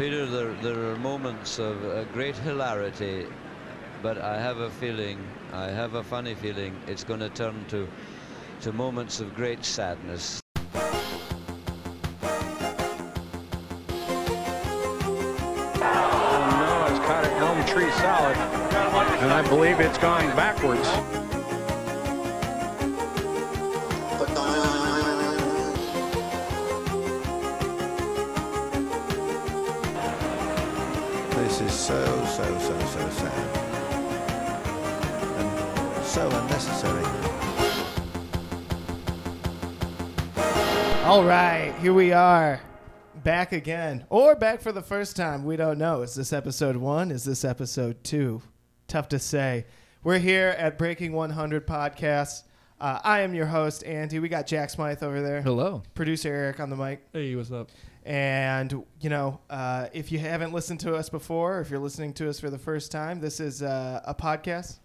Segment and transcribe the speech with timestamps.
[0.00, 3.26] Peter, there, there are moments of uh, great hilarity,
[4.00, 5.18] but I have a feeling,
[5.52, 7.86] I have a funny feeling, it's going to turn to,
[8.62, 10.40] to moments of great sadness.
[10.54, 10.80] Oh
[16.56, 18.38] no, it's caught an elm tree salad.
[19.20, 21.19] And I believe it's gone backwards.
[32.40, 33.56] So, so, so, so sad.
[35.36, 37.04] And so unnecessary.
[41.04, 42.60] All right, here we are,
[43.24, 45.44] back again, or back for the first time.
[45.44, 46.02] We don't know.
[46.02, 47.10] Is this episode one?
[47.10, 48.40] Is this episode two?
[48.88, 49.66] Tough to say.
[50.02, 52.44] We're here at Breaking 100 Podcast.
[52.80, 54.18] Uh, I am your host, Andy.
[54.18, 55.42] We got Jack Smythe over there.
[55.42, 55.82] Hello.
[55.94, 57.02] Producer Eric on the mic.
[57.12, 57.68] Hey, what's up?
[58.04, 62.28] And, you know, uh, if you haven't listened to us before, if you're listening to
[62.28, 64.78] us for the first time, this is uh, a podcast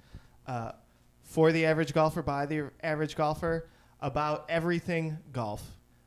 [0.48, 0.74] uh,
[1.24, 3.70] for the average golfer, by the average golfer,
[4.02, 5.64] about everything golf.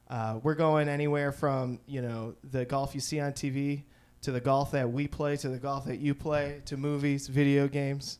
[0.09, 3.85] Uh, we're going anywhere from, you know, the golf you see on TV
[4.23, 7.69] to the golf that we play to the golf that you play to movies, video
[7.69, 8.19] games,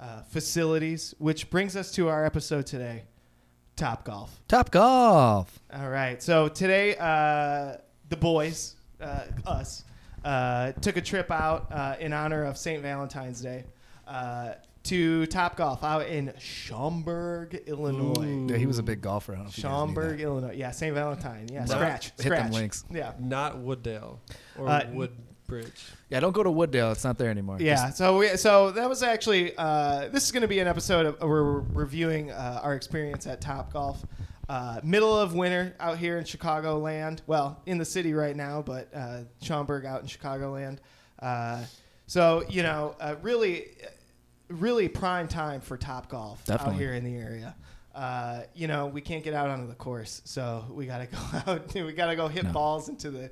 [0.00, 3.04] uh, facilities, which brings us to our episode today
[3.76, 4.42] Top Golf.
[4.46, 5.58] Top golf.
[5.72, 6.22] All right.
[6.22, 7.76] So today, uh,
[8.10, 9.84] the boys, uh, us,
[10.24, 12.82] uh, took a trip out uh, in honor of St.
[12.82, 13.64] Valentine's Day
[14.06, 14.52] uh,
[14.84, 18.46] to Top Golf out in Schaumburg, Illinois.
[18.52, 19.32] Yeah, he was a big golfer.
[19.32, 20.22] I don't know if you guys knew Schaumburg, that.
[20.24, 20.54] Illinois.
[20.54, 20.94] Yeah, St.
[20.94, 21.48] Valentine.
[21.52, 21.68] Yeah, Right.
[21.68, 22.52] scratch, Hit them scratch.
[22.52, 22.84] links.
[22.90, 23.12] Yeah.
[23.18, 24.20] Not Wood Dale
[24.58, 25.82] or Uh, Woodbridge.
[26.08, 26.92] Yeah, don't go to Wood Dale.
[26.92, 27.58] It's not there anymore.
[27.60, 30.68] Yeah, Just- so we, so that was actually uh, this is going to be an
[30.68, 34.04] episode of we're reviewing uh, our experience at Top Golf.
[34.50, 37.20] Uh, middle of winter out here in Chicagoland.
[37.28, 40.78] Well, in the city right now, but uh, Schaumburg out in Chicagoland.
[41.20, 41.62] Uh,
[42.08, 43.66] so you know, uh, really,
[44.48, 47.54] really prime time for Top Golf out here in the area.
[47.94, 51.06] Uh, you know, we can't get out onto the course, so we got to
[51.46, 51.72] go out.
[51.74, 52.50] we got to go hit No.
[52.52, 53.30] balls into the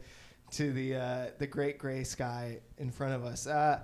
[0.53, 3.49] to the uh, the great gray sky in front of us.
[3.49, 3.81] Uh,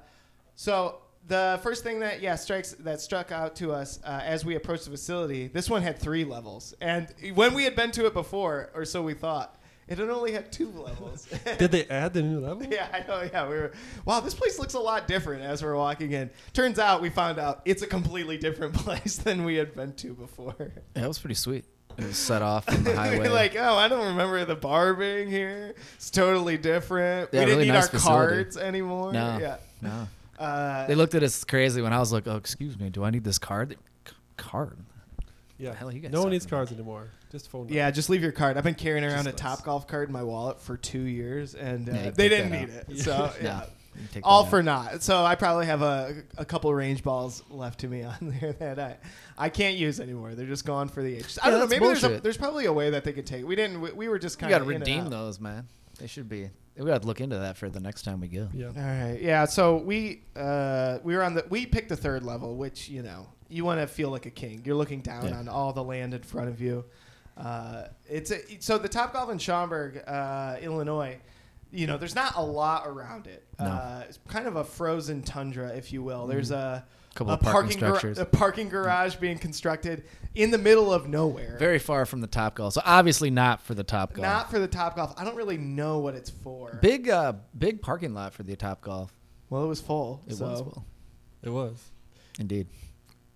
[0.55, 4.57] so the first thing that yeah strikes that struck out to us uh, as we
[4.57, 8.15] approached the facility, this one had three levels, and when we had been to it
[8.15, 9.57] before, or so we thought,
[9.89, 11.27] it had only had two levels.
[11.59, 12.65] Did they add the new level?
[12.65, 13.23] Yeah, I know.
[13.23, 13.73] Yeah, we were.
[14.05, 16.31] Wow, this place looks a lot different as we're walking in.
[16.53, 20.15] Turns out, we found out it's a completely different place than we had been to
[20.15, 20.55] before.
[20.97, 21.65] Yeah, it was pretty sweet.
[21.97, 23.29] It was set off from the highway.
[23.29, 25.75] Like, oh, I don't remember the bar being here.
[25.97, 27.31] It's totally different.
[27.33, 28.35] Yeah, we didn't really need nice our facility.
[28.35, 29.13] cards anymore.
[29.13, 29.57] no, Yeah.
[29.81, 30.09] no.
[30.39, 33.11] Uh, They looked at us crazy when I was like, "Oh, excuse me, do I
[33.11, 33.77] need this card?" They-
[34.11, 34.79] C- card.
[35.59, 35.71] Yeah.
[35.71, 36.57] The hell you guys no one talking needs about?
[36.57, 37.09] cards anymore.
[37.31, 37.69] Just phone.
[37.69, 38.57] yeah, just leave your card.
[38.57, 39.65] I've been carrying around a Just Top.
[39.65, 42.51] Golf card in my wallet for two years, and uh, Yeah, you they take didn't
[42.51, 42.91] that need out.
[42.91, 42.99] it.
[43.05, 43.65] So yeah.
[43.97, 44.65] No, you take All that for out.
[44.65, 45.03] naught.
[45.03, 48.79] So I probably have a, a couple range balls left to me on there that
[48.81, 48.97] I,
[49.39, 50.35] I can't use anymore.
[50.35, 51.39] They're just gone for the age.
[51.41, 51.59] I Yeah, don't know.
[51.61, 52.23] that's Maybe there's a, bullshit.
[52.25, 53.47] there's probably a way that they could take.
[53.47, 53.81] We didn't.
[53.81, 55.69] We, we were just You kind of got to redeem those, man.
[55.99, 56.51] They should be.
[56.77, 58.49] We got to look into that for the next time we go.
[58.53, 58.67] Yeah.
[58.67, 59.19] All right.
[59.21, 59.45] Yeah.
[59.45, 63.29] So we uh, we were on the we picked the third level, which you know
[63.49, 64.63] you want to feel like a king.
[64.65, 65.37] You're looking down Yeah.
[65.39, 66.85] on all the land in front of you.
[67.37, 71.19] Uh, it's a, so the Top Golf in Schaumburg, uh, Illinois.
[71.73, 73.45] You know, there's not a lot around it.
[73.59, 73.67] No.
[73.67, 76.27] Uh, it's kind of a frozen tundra, if you will.
[76.29, 78.19] There's a Couple a of parking gar- structures.
[78.19, 80.05] a parking garage being constructed
[80.35, 81.57] in the middle of nowhere.
[81.59, 84.23] Very far from the top golf, so obviously not for the top golf.
[84.23, 85.15] not for the Top Golf.
[85.17, 86.79] I don't really know what it's for.
[86.83, 89.15] big, uh, big parking lot for the top golf.
[89.51, 90.23] Well, it was full.
[90.27, 90.87] It so was well,
[91.43, 91.91] It was.
[92.41, 92.67] indeed,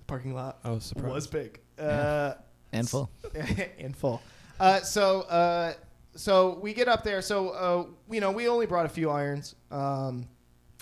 [0.01, 1.15] the parking lot I was surprised.
[1.15, 1.61] was big.
[1.79, 2.35] Uh,
[2.73, 3.11] and full.
[3.79, 4.21] in full.
[4.59, 5.75] Uh, so uh,
[6.17, 7.23] so we get up there.
[7.23, 9.55] So uh, you know we only brought a few irons.
[9.71, 10.27] Um,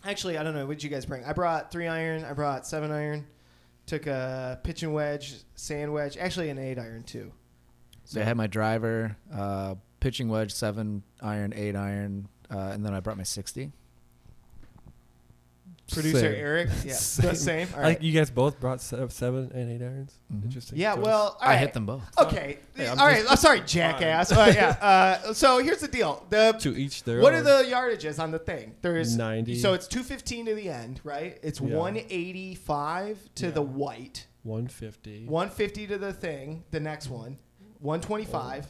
[0.05, 0.67] actually, I don't know.
[0.67, 1.25] What did you guys bring?
[1.25, 2.25] I brought three iron.
[2.25, 3.27] I brought seven iron.
[3.87, 6.17] Took a pitch and wedge, sand wedge.
[6.17, 7.33] Actually, an eight iron too.
[8.05, 12.95] So I had my driver, uh, pitching wedge, seven iron, eight iron, uh, and then
[12.95, 13.73] I brought my sixty.
[15.93, 16.35] Producer Same.
[16.35, 17.31] Eric, yeah, Same.
[17.31, 17.69] the same.
[17.77, 20.19] All Like you guys both brought seven and eight irons.
[20.35, 20.45] Mhm.
[20.45, 20.79] Interesting.
[20.79, 21.05] Yeah, choice.
[21.05, 22.03] well, all I hit them both.
[22.19, 23.25] Okay, Hey, all right.
[23.31, 24.33] I'm sorry, jackass.
[24.33, 24.71] Uh, yeah.
[24.81, 26.27] Uh, so here's the deal.
[26.31, 27.41] The to each their What own.
[27.41, 28.75] are the yardages on the thing?
[28.83, 29.55] There's 90.
[29.59, 31.39] So it's 215 to the end, right?
[31.43, 31.77] It's Yeah.
[31.77, 33.51] 185 to Yeah.
[33.53, 35.27] the white, 150.
[35.27, 37.39] 150 to the thing, the next one,
[37.81, 38.67] 125.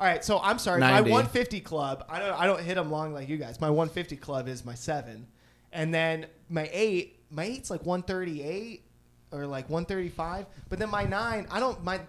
[0.00, 2.04] All right, so I'm sorry, my 150 club.
[2.08, 3.60] I don't I don't hit them long like you guys.
[3.60, 5.26] My 150 club is my seven,
[5.72, 7.18] and then my eight.
[7.30, 8.82] My eight's like 138
[9.30, 10.44] or like 135.
[10.68, 12.00] But then my nine, I don't my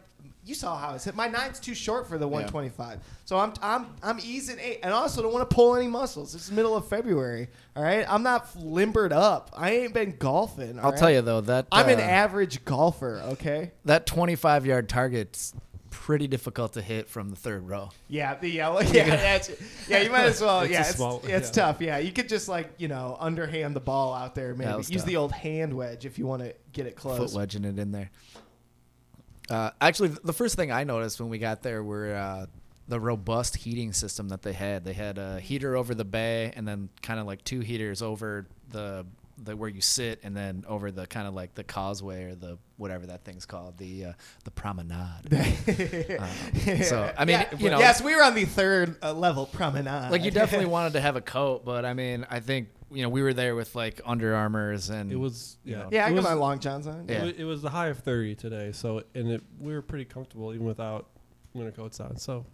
[0.46, 1.16] you saw how it's hit.
[1.16, 5.22] My nine's too short for the 125, so I'm I'm I'm easing eight, and also
[5.22, 6.36] don't want to pull any muscles.
[6.36, 7.48] It's middle of February.
[7.76, 9.52] All right, I'm not limbered up.
[9.56, 10.80] I ain't been golfing.
[10.80, 11.00] I'll right?
[11.00, 13.22] tell you though that I'm an uh, average golfer.
[13.26, 13.72] Okay.
[13.86, 15.54] that 25 yard target's
[15.94, 17.92] pretty difficult to hit from the third row.
[18.10, 18.82] Yeah, the yellow.
[18.94, 19.52] Yeah, that's,
[19.88, 20.00] yeah.
[20.00, 20.62] You might as well.
[20.62, 21.64] It's yeah, it's, small- yeah, it's yeah.
[21.64, 21.82] tough.
[21.82, 24.56] Yeah, you could just like you know underhand the ball out there.
[24.56, 25.06] Maybe use tough.
[25.06, 27.18] the old hand wedge if you want to get it close.
[27.18, 28.10] foot wedging it in there.
[29.50, 32.46] Uh, actually, the first thing I noticed when we got there were uh,
[32.88, 34.84] the robust heating system that they had.
[34.84, 38.48] They had a heater over the bay, and then kind of like two heaters over
[38.72, 39.06] the
[39.38, 42.58] the where you sit, and then over the kind of like the causeway or the
[42.78, 44.14] whatever that thing's called, the uh,
[44.44, 45.00] the promenade.
[46.20, 49.46] Um, so I mean, Yeah, you know, yes, we were on the third uh, level
[49.46, 50.12] promenade.
[50.12, 53.10] like you definitely wanted to have a coat, but I mean, I think you know
[53.10, 55.80] we were there with like Under Armours and It was you yeah.
[55.84, 57.06] know, yeah, I got my long johns on.
[57.08, 57.16] Yeah.
[57.16, 60.06] It, wa- it was the high of 30 today, so and it, we were pretty
[60.06, 61.08] comfortable even without
[61.54, 62.18] winter coats on.
[62.18, 62.46] So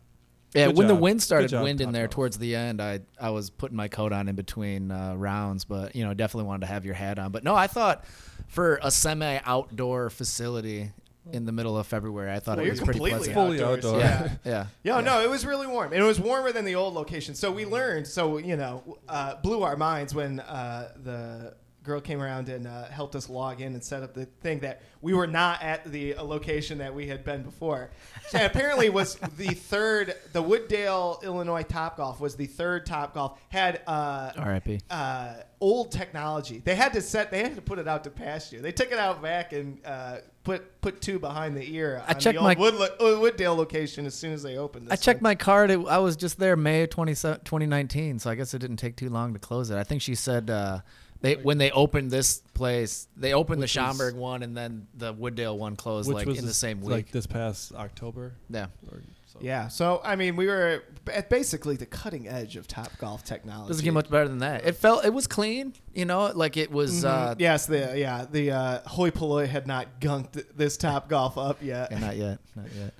[0.53, 2.11] Yeah, Good when the wind started job, winding Top there Golf.
[2.15, 5.95] towards the end, I I was putting my coat on in between uh, rounds, but
[5.95, 7.31] you know definitely wanted to have your hat on.
[7.31, 8.03] But no, I thought
[8.47, 10.91] for a semi outdoor facility
[11.31, 13.35] in the middle of February, I thought Well, it you're was pretty completely pleasant.
[13.35, 13.85] Fully outdoors.
[13.85, 13.99] outdoor.
[13.99, 14.35] Yeah.
[14.43, 14.65] Yeah,
[14.95, 15.93] Yo, no, it was really warm.
[15.93, 17.35] And it was warmer than the old location.
[17.35, 21.53] So we learned, so, you know, uh, blew our minds when uh, the
[21.89, 24.81] girl came around and uh, helped us log in and set up the thing that
[25.01, 27.89] we were not at the uh, location that we had been before.
[28.29, 33.13] So apparently was the third, the Wood Dale, Illinois Top Golf was the third Top
[33.13, 34.79] Golf, had uh, R.I.P.
[34.89, 36.61] uh, old technology.
[36.63, 37.31] They had to set.
[37.31, 38.61] They had to put it out to pasture.
[38.61, 42.03] They took it out back and uh, put put two behind the ear.
[42.07, 44.87] I checked my- Wood, uh, Wood Dale location as soon as they opened.
[44.87, 45.23] This I checked thing.
[45.23, 45.71] my card.
[45.71, 49.09] It, I was just there May 20, 2019, so I guess it didn't take too
[49.09, 49.77] long to close it.
[49.77, 50.79] I think she said uh,
[51.21, 54.87] they when they opened this place, they opened Which the was- Schaumburg one, and then
[54.95, 56.89] the Wood Dale one closed like in the this- same week.
[56.91, 58.33] like this past October.
[58.49, 58.67] yeah.
[58.91, 59.39] Or, so.
[59.41, 59.67] Yeah.
[59.67, 60.81] So I mean, we were
[61.13, 63.67] at basically the cutting edge of top golf technology.
[63.67, 64.65] Doesn't get much better than that.
[64.65, 67.03] It felt it was clean, you know, like it was.
[67.03, 67.07] Mhm.
[67.07, 71.61] Uh, yes, the yeah the uh, hoi polloi had not gunked this top golf up
[71.61, 71.91] yet.
[71.91, 72.93] Yeah, not yet, not yet.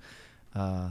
[0.56, 0.90] Uh,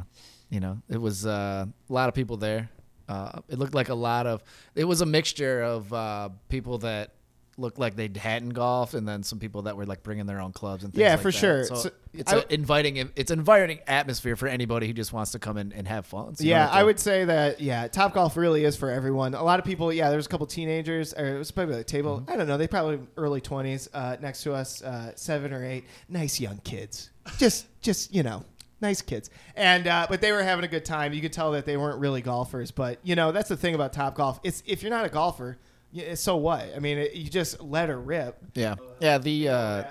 [0.51, 2.71] you know, it was uh, a lot of people there.
[3.09, 4.43] Uh, it looked like a lot of.
[4.75, 7.13] It was a mixture of uh, people that
[7.59, 10.53] looked like they hadn't golfed, and then some people that were like bringing their own
[10.53, 11.39] clubs and things Yeah, like for that.
[11.39, 11.65] sure.
[11.65, 13.11] So, So, it's I- a inviting.
[13.17, 16.37] It's an inviting atmosphere for anybody who just wants to come in and have fun.
[16.37, 17.61] So Yeah, I would say that.
[17.61, 19.35] Yeah, Top Golf really is for everyone.
[19.35, 19.93] A lot of people.
[19.93, 22.21] Yeah, there was a couple teenagers, or it was probably a table.
[22.21, 22.31] Mm-hmm.
[22.31, 22.57] I don't know.
[22.57, 25.85] They probably early twenties uh, next to us, uh, seven or eight.
[26.09, 27.11] Nice young kids.
[27.39, 28.45] Just, just you know,
[28.81, 29.29] nice kids.
[29.57, 31.13] And uh, but they were having a good time.
[31.13, 32.71] You could tell that they weren't really golfers.
[32.71, 34.41] But you know, that's the thing about Top Golf.
[34.45, 35.59] It's if you're not a golfer,
[35.93, 36.71] yeah, so what?
[36.77, 38.39] I mean, it, you just let her rip.
[38.55, 39.19] Yeah, yeah.
[39.19, 39.85] The uh,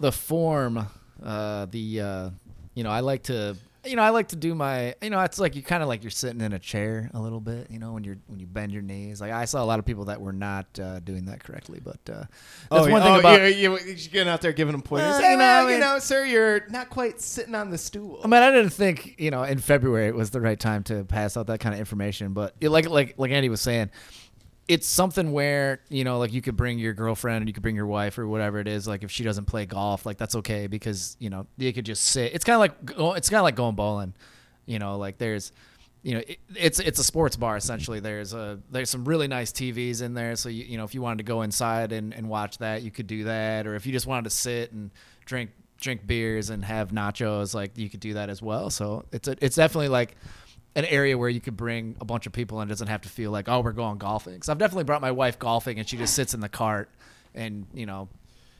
[0.00, 0.86] the form,
[1.22, 2.30] uh, the uh,
[2.74, 5.38] you know, I like to, you know, I like to do my, you know, it's
[5.38, 7.92] like you kind of like you're sitting in a chair a little bit, you know,
[7.92, 9.20] when you're when you bend your knees.
[9.20, 11.98] Like I saw a lot of people that were not uh, doing that correctly, but
[12.10, 12.24] uh,
[12.70, 13.40] that's one thing oh, about.
[13.42, 15.10] you, you, you're getting out there giving them pointers.
[15.10, 18.20] Well, you know, man, I you know, sir, you're not quite sitting on the stool.
[18.24, 21.04] I mean, I didn't think you know in February it was the right time to
[21.04, 23.90] pass out that kind of information, but it, like like like Andy was saying,
[24.72, 27.76] it's something where you know like you could bring your girlfriend and you could bring
[27.76, 28.88] your wife or whatever it is.
[28.88, 32.04] Like if she doesn't play golf, like that's okay because you know you could just
[32.04, 32.32] sit.
[32.34, 34.14] It's kind of like it's kind of like going bowling,
[34.64, 34.96] you know.
[34.96, 35.52] Like there's
[36.02, 38.00] you know it, it's it's a sports bar essentially.
[38.00, 41.02] There's a there's some really nice TVs in there, so you you know if you
[41.02, 43.92] wanted to go inside and, and watch that, you could do that, or if you
[43.92, 44.90] just wanted to sit and
[45.26, 45.50] drink
[45.82, 48.70] drink beers and have nachos, like you could do that as well.
[48.70, 50.16] So it's a, it's definitely like
[50.74, 53.08] an area where you could bring a bunch of people and it doesn't have to
[53.08, 54.34] feel like oh we're going golfing.
[54.34, 56.88] Because I've definitely brought my wife golfing and she just sits in the cart
[57.34, 58.08] and you know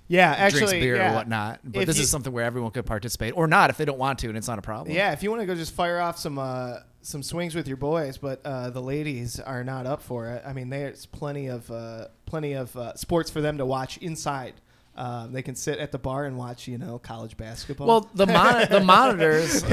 [0.09, 1.13] yeah, actually, drinks beer yeah.
[1.13, 1.61] or whatnot.
[1.65, 3.99] But If this you- is something where everyone could participate or not if they don't
[3.99, 4.95] want to and it's not a problem.
[4.95, 7.77] Yeah, if you want to go just fire off some uh, some swings with your
[7.77, 10.43] boys, but uh, the ladies are not up for it.
[10.47, 14.55] I mean, there's plenty of uh, plenty of uh, sports for them to watch inside.
[14.95, 17.87] Um, they can sit at the bar and watch, you know, college basketball.
[17.87, 19.63] Well, the mon- the monitors.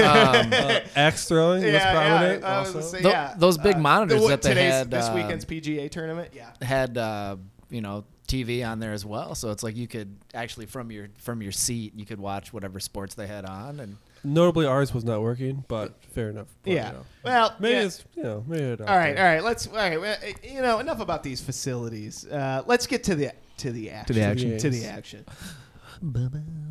[0.52, 2.42] Uh, axe throwing was prominent.
[2.44, 2.80] I also.
[2.80, 3.34] say, Tho- yeah.
[3.36, 6.30] those big Uh, monitors the- that they had, this uh, weekend's PGA tournament.
[6.34, 7.36] Yeah, had uh,
[7.68, 11.08] you know TV on there as well, so it's like you could actually from your
[11.18, 13.96] from your seat you could watch whatever sports they had on and.
[14.22, 16.48] Notably, ours was not working, but fair enough.
[16.62, 16.88] But, yeah.
[16.88, 17.84] you know, Well, maybe yeah.
[17.84, 19.42] it's you know maybe it all right, all right.
[19.42, 19.96] Let's all right.
[19.96, 20.14] uh,
[20.46, 22.26] You know, enough about these facilities.
[22.26, 24.14] Uh, let's get to the to the action.
[24.14, 24.58] To the action.
[24.58, 25.24] To the action.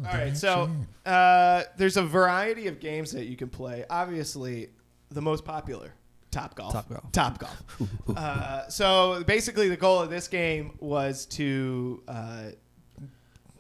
[0.08, 0.72] All right, so
[1.06, 3.86] uh, there's a variety of games that you can play.
[3.90, 4.70] Obviously,
[5.10, 5.94] the most popular,
[6.32, 6.74] Top Golf.
[6.74, 7.12] Top Golf.
[7.12, 7.64] Top Golf.
[8.16, 12.44] uh, so basically, the goal of this game was to uh,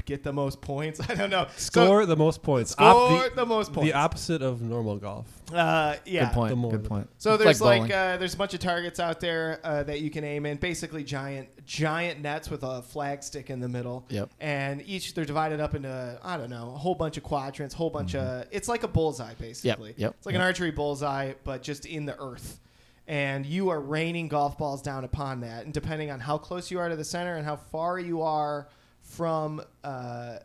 [0.10, 1.00] get the most points.
[1.10, 1.48] I don't know.
[1.56, 2.72] So- Score the most points.
[2.72, 3.90] Score the, the most points.
[3.92, 5.26] The opposite of normal golf.
[5.54, 6.26] uh, yeah.
[6.26, 6.50] Good point.
[6.50, 7.10] the more Good the- point.
[7.18, 7.92] So It's there's like, bowling.
[7.94, 10.58] uh, there's a bunch of targets out there uh, that you can aim in.
[10.58, 14.06] Basically, giant giant nets with a flag stick in the middle.
[14.10, 14.30] Yep.
[14.40, 17.78] And each they're divided up into I don't know a whole bunch of quadrants, a
[17.78, 18.46] whole bunch of.
[18.52, 19.90] It's like a bullseye basically.
[19.90, 20.14] yep, yep.
[20.18, 22.60] It's like an archery bullseye, but just in the earth.
[23.08, 26.78] And you are raining golf balls down upon that, and depending on how close you
[26.80, 28.68] are to the center and how far you are
[29.10, 29.62] from.
[29.84, 30.38] Uh,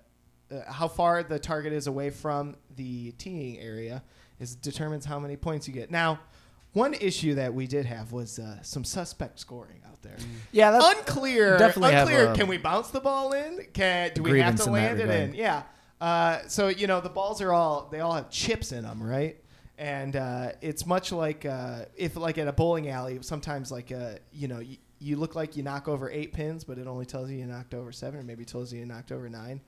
[0.52, 4.02] uh, how far the target is away from the teeing area
[4.38, 5.90] is determines how many points you get.
[5.90, 6.20] Now,
[6.74, 10.16] one issue that we did have was uh, some suspect scoring out there.
[10.52, 11.56] yeah, that's Unclear.
[11.56, 12.32] definitely unclear.
[12.32, 13.66] a can we bounce the ball in?
[13.72, 15.34] Can do we have to land it in?
[15.34, 15.62] Yeah.
[16.00, 19.40] Uh, so you know the balls are all they all have chips in them, right?
[19.78, 24.16] And uh, it's much like uh, if like at a bowling alley, sometimes like uh,
[24.32, 24.62] you know
[25.04, 27.74] you, look like you knock over eight pins, but it only tells you you knocked
[27.74, 29.60] over seven, or maybe tells you you knocked over nine.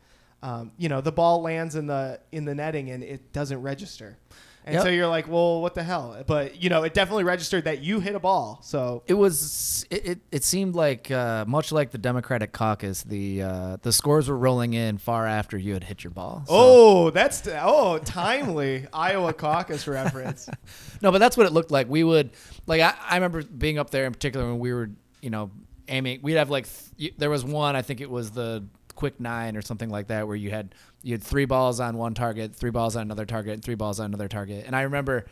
[0.42, 4.18] Um, you know the ball lands in the in the netting and it doesn't register,
[4.66, 4.82] and Yep.
[4.82, 6.22] so you're like, well, what the hell?
[6.26, 8.60] But you know it definitely registered that you hit a ball.
[8.62, 13.42] So it was it, it, it seemed like uh, much like the Democratic caucus, the
[13.42, 16.42] uh, the scores were rolling in far after you had hit your ball.
[16.46, 20.48] So- Oh, that's oh timely Iowa caucus reference.
[21.02, 21.88] No, but that's what it looked like.
[21.90, 22.30] We would
[22.66, 25.50] like I, I remember being up there in particular when we were, you know,
[25.88, 26.20] aiming.
[26.22, 26.66] We'd have like
[26.98, 27.76] th- there was one.
[27.76, 31.12] I think it was the quick nine or something like that, where you had you
[31.12, 34.06] had three balls on one target, three balls on another target, and three balls on
[34.06, 34.64] another target.
[34.66, 35.26] And I remember.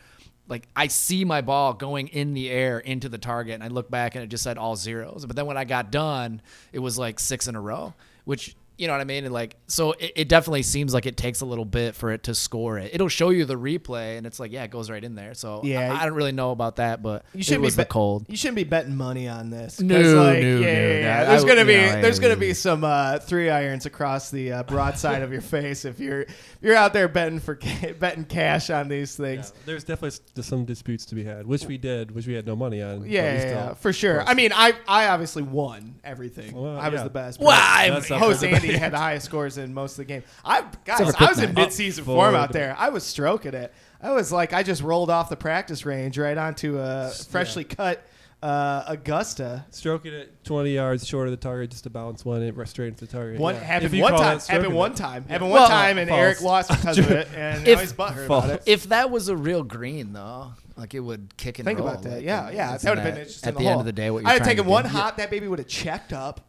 [0.47, 3.89] Like I see my ball going in the air into the target, and I look
[3.89, 5.25] back and it just said all zeros.
[5.25, 6.39] But then when I got done,
[6.71, 9.25] it was like six in a row, which you know what I mean?
[9.25, 12.23] And like, so it, it definitely seems like it takes a little bit for it
[12.23, 12.91] to score it.
[12.93, 15.33] It'll show you the replay, and it's like, yeah, it goes right in there.
[15.33, 15.93] So Yeah.
[15.93, 17.89] I, I don't really know about that, but You it shouldn't was be the bet-
[17.89, 18.25] cold.
[18.29, 19.79] You shouldn't be betting money on this.
[19.79, 20.59] No, like, no, yeah, no.
[20.59, 21.21] yeah, yeah.
[21.21, 23.85] I- There's I- gonna be you know, I- there's gonna be some uh, three irons
[23.85, 27.39] across the uh, broad side of your face if you're if you're out there betting
[27.39, 27.57] for
[27.99, 29.53] betting cash on these Yeah, things.
[29.65, 32.81] there's definitely some disputes to be had, which we did, which we had no money
[32.81, 33.05] on.
[33.05, 34.21] Yeah, yeah, still- yeah, for sure.
[34.23, 36.53] I mean, I I obviously won everything.
[36.55, 37.03] Well, I was yeah.
[37.05, 37.39] the best.
[37.39, 38.49] Well, I- That's not host fair.
[38.67, 40.23] Andy had the highest scores in most of the game.
[40.43, 41.65] I guys, I was in Quick Nine.
[41.65, 42.75] mid-season Up form out there.
[42.77, 43.73] I was stroking it.
[44.01, 48.05] I was like, I just rolled off the practice range right onto a freshly cut
[48.43, 49.65] uh, Augusta.
[49.71, 52.89] Stroking it 20 yards short of the target just to bounce one it right straight
[52.89, 53.39] into the target.
[53.39, 53.61] One Yeah.
[53.61, 54.37] If happened one time.
[54.37, 55.23] that Happened one time.
[55.27, 56.19] Happened Well, one time, and false.
[56.21, 58.63] Eric lost because of it, and If- now he's butthurt about it.
[58.67, 61.87] If that was a real green, though, like it would kick and Think roll.
[61.87, 62.15] about that.
[62.17, 62.73] like, Yeah, yeah.
[62.75, 63.47] it's That would have been interesting.
[63.47, 63.79] at the, the end hole.
[63.79, 64.11] of the day.
[64.11, 64.89] What you're I had trying taken one do.
[64.89, 65.17] hop.
[65.17, 66.41] That baby would have checked up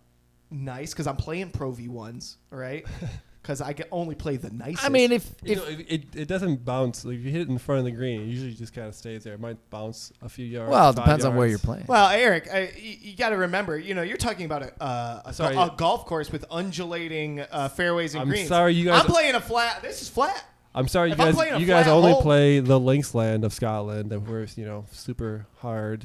[0.51, 2.85] nice because I'm playing Pro V ones, right?
[3.43, 4.85] Because I can only play the nicest.
[4.85, 7.05] I mean, if You know, it, it, it doesn't bounce.
[7.05, 8.95] Like if you hit it in front of the green, it usually just kind of
[8.97, 9.35] stays there.
[9.35, 10.69] It might bounce a few yards.
[10.69, 11.85] well, it five depends on where you're playing.
[11.87, 15.23] Well, Eric, I, you, you got to remember, you know, you're talking about a, uh,
[15.27, 15.55] a, Sorry.
[15.57, 18.49] a golf course with undulating uh, fairways and I'm greens.
[18.49, 19.81] sorry, you guys- I'm playing a flat.
[19.81, 20.43] This is flat.
[20.75, 21.61] I'm sorry, you If I'm guys.
[21.61, 25.47] You guys only hole- play the links land of Scotland, that were you know super
[25.59, 26.05] hard,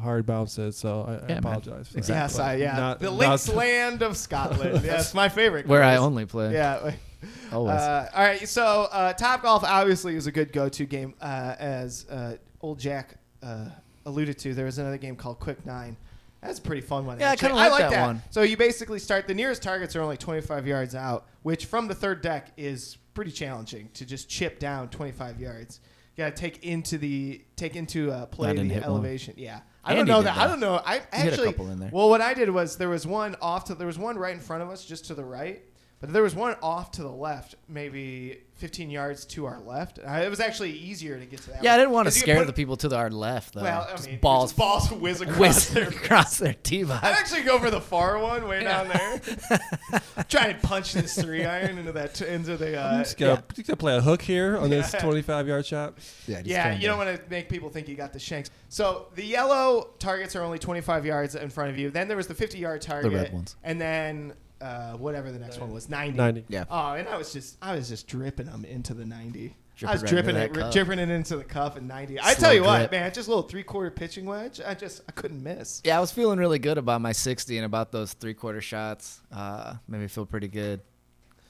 [0.00, 0.76] hard bounces.
[0.76, 1.38] So I, I Yeah, man.
[1.38, 1.88] apologize.
[1.88, 2.14] For Exactly.
[2.20, 2.76] Yes, I yeah.
[2.76, 4.80] not- the not- Links Land of Scotland.
[4.84, 5.66] yes, my favorite.
[5.66, 6.52] where I only play.
[6.52, 6.92] Yeah.
[7.52, 7.74] Always.
[7.76, 8.48] Uh, all right.
[8.48, 13.16] So uh, Top Golf obviously is a good go-to game, uh, as uh, old Jack
[13.42, 13.66] uh,
[14.06, 14.54] alluded to.
[14.54, 15.96] There was another game called Quick Nine.
[16.40, 17.20] That's a pretty fun one.
[17.20, 17.48] Yeah, I actually.
[17.50, 18.22] kinda like that one.
[18.30, 19.26] So you basically start.
[19.28, 23.30] The nearest targets are only 25 yards out, which from the third deck is pretty
[23.32, 25.80] challenging to just chip down 25 yards.
[26.16, 28.92] You got to take into the take into uh, play didn't the hit one.
[28.92, 29.34] elevation.
[29.36, 30.36] Yeah, I Andy don't know did that.
[30.36, 30.50] I that.
[30.52, 30.82] don't know.
[30.84, 31.46] I hit a actually.
[31.48, 31.90] couple in there.
[31.92, 34.40] Well, what I did was there was one off to there was one right in
[34.40, 35.62] front of us, just to the right,
[36.00, 39.98] but there was one off to the left, maybe 15 yards to our left.
[39.98, 41.62] Uh, it was actually easier to get to that.
[41.64, 43.62] yeah, I didn't want to scare the people to our left though.
[43.62, 45.88] Well, I Just mean, balls just balls whiz across whiz their.
[45.88, 47.04] across their tee box.
[47.04, 49.20] I'd actually go for the far one way down there.
[50.28, 52.78] Try and punch this three iron into that t- into the.
[52.80, 55.94] I'm Uh, just gonna, just gonna play a hook here on this 25 yard shot.
[56.26, 58.50] Yeah, yeah, you don't want to make people think you got the shanks.
[58.68, 61.90] So the yellow targets are only 25 yards in front of you.
[61.90, 63.56] Then there was the 50 yard target, The red ones.
[63.64, 66.16] and then uh, whatever the next one was, 90.
[66.16, 66.44] 90.
[66.48, 66.64] Yeah.
[66.70, 69.56] Oh, and I was just I was just dripping them into the 90.
[69.76, 70.72] Drip I was right dripping it, cup.
[70.72, 72.18] dripping it into the cup and 90.
[72.20, 72.90] I Slow tell you what, drip.
[72.92, 74.60] man, just a little three quarter pitching wedge.
[74.64, 75.80] I just I couldn't miss.
[75.84, 79.20] Yeah, I was feeling really good about my 60 and about those three quarter shots.
[79.32, 80.80] Uh, made me feel pretty good.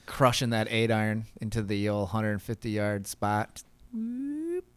[0.05, 3.63] Crushing that eight iron into the old 150 yard spot.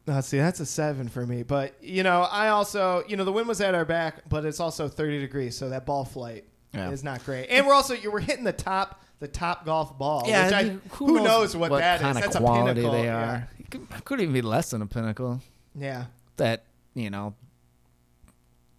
[0.06, 1.42] Uh, see, that's a seven for me.
[1.44, 4.60] But you know, I also you know the wind was at our back, but it's
[4.60, 6.44] also 30 degrees, so that ball flight
[6.74, 6.90] Yeah.
[6.90, 7.46] is not great.
[7.48, 10.24] And we're also you were hitting the top the top golf ball.
[10.26, 12.02] Yeah, which I, mean, who, knows, what, that is?
[12.02, 12.92] kind That's of a quality pinnacle.
[12.92, 13.30] they yeah.
[13.30, 13.48] are.
[13.58, 15.40] It could, could even be less than a pinnacle.
[15.74, 16.06] Yeah.
[16.36, 16.64] That
[16.94, 17.34] you know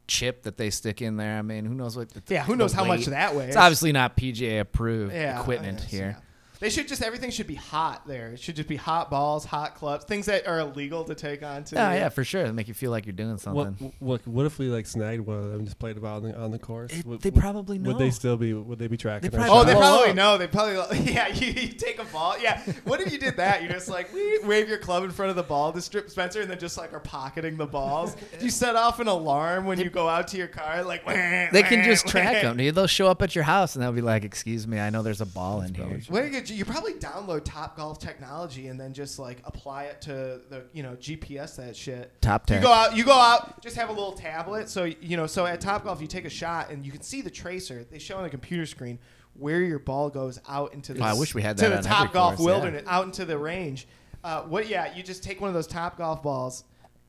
[0.07, 1.37] chip that they stick in there.
[1.37, 2.09] I mean, who knows what?
[2.09, 3.49] the- Yeah, who knows how much that weighs?
[3.49, 6.17] It's obviously not PGA approved Yeah, equipment yes, here.
[6.65, 6.69] Yeah.
[6.69, 8.29] They should just everything should be hot there.
[8.29, 11.63] It should just be hot balls, hot clubs, things that are illegal to take on
[11.65, 11.75] to.
[11.75, 12.41] Yeah, oh, yeah, for sure.
[12.41, 13.93] It'll make you feel like you're doing What, something.
[13.99, 16.37] what what if we like snagged one of them and just played about on the
[16.39, 16.91] on the course?
[16.91, 18.53] It- Would- they would- probably Would they still be?
[18.53, 19.29] Would they be tracking?
[19.29, 19.87] They our probably- Oh, they shots?
[19.95, 20.37] probably know.
[20.37, 21.27] They probably yeah.
[21.27, 22.37] You, you take a ball.
[22.39, 22.61] Yeah.
[22.85, 23.61] What if you did that?
[23.61, 26.41] You're just like we wave your club in front of the ball to strip Spencer,
[26.41, 28.15] and then just like are pocketing the balls.
[28.41, 31.05] you set off an alarm when you go out to your car, like
[31.51, 32.57] They can just track them.
[32.57, 35.21] They'll show up at your house and they'll be like, "Excuse me, I know there's
[35.21, 38.79] a ball in here." What do you, get- you probably download Top Golf technology and
[38.79, 42.19] then just like apply it to the you know GPS that shit.
[42.21, 42.57] Top ten.
[42.57, 42.67] You tech.
[42.67, 42.95] go out.
[42.95, 43.61] You go out.
[43.61, 44.69] Just have a little tablet.
[44.69, 45.27] So you know.
[45.27, 47.85] So at Top Golf, you take a shot and you can see the tracer.
[47.89, 48.99] They show on the computer screen
[49.33, 51.01] where your ball goes out into the.
[51.01, 52.53] Oh, I wish we had that to the on Top Golf course, yeah.
[52.53, 53.87] wilderness, out into the range.
[54.23, 54.67] Uh, what?
[54.67, 56.63] Yeah, you just take one of those Top Golf balls.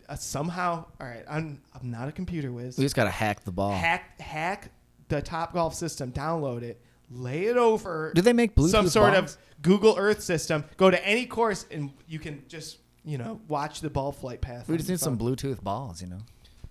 [0.09, 1.25] Uh, somehow, all right.
[1.29, 2.77] I'm I'm not a computer whiz.
[2.77, 3.73] We just gotta hack the ball.
[3.73, 4.71] Hack hack
[5.09, 6.13] the Top Golf system.
[6.13, 6.81] Download it.
[7.11, 9.35] Lay it over Do they make Bluetooth some sort balls?
[9.35, 10.65] of Google Earth system.
[10.77, 14.69] Go to any course and you can just you know watch the ball flight path.
[14.69, 15.19] We on just your need some.
[15.19, 16.19] Bluetooth balls, you know.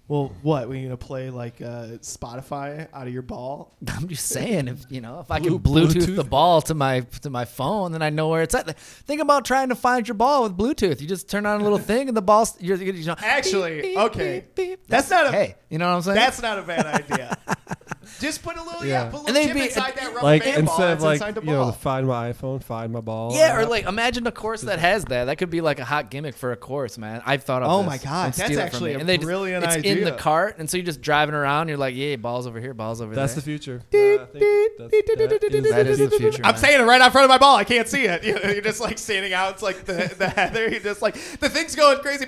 [0.08, 0.70] Well, what?
[0.70, 3.74] We're gonna play like uh, Spotify out of your ball?
[3.88, 6.16] I'm just saying, if you know, if I can Bluetooth, Bluetooth?
[6.16, 8.78] the ball to my to my phone, then I know where it's at.
[8.78, 11.02] Think about trying to find your ball with Bluetooth.
[11.02, 13.16] You just turn on a little thing, and the ball's you're, you know.
[13.18, 14.40] Actually, beep, beep, okay.
[14.42, 14.88] beep, beep.
[14.88, 15.56] That's not a- hey.
[15.72, 16.16] You know what I'm saying?
[16.18, 17.38] That's not a bad idea.
[18.20, 19.10] just put a little yeah, Yeah.
[19.10, 20.90] put a And little they'd chip be- inside that rubber Like band ball instead of
[21.00, 21.66] that's like inside the you know, ball.
[21.68, 23.34] the find my iPhone, find my ball.
[23.36, 23.70] yeah, or app.
[23.70, 25.26] like imagine a course that has that.
[25.26, 27.22] That could be like a hot gimmick for a course, man.
[27.26, 27.70] I've thought of.
[27.72, 27.88] Oh this.
[27.88, 28.96] my God, Don't that's steal it from actually me.
[28.96, 30.12] a and they just- brilliant it's in the idea.
[30.18, 31.68] cart, and so you're just driving around.
[31.68, 33.42] You're like, yeah, balls over here, balls over that's there.
[33.42, 33.82] the future.
[33.92, 36.42] Yeah, I think beep, that's- beep, that beep, beep, is That is the future.
[36.44, 36.58] I'm man.
[36.58, 37.56] saying it right out front of my ball.
[37.58, 38.24] I can't see it.
[38.26, 39.54] You- You're just like standing out.
[39.54, 40.70] It's like the the heather.
[40.70, 42.26] You're just like the thing's going crazy.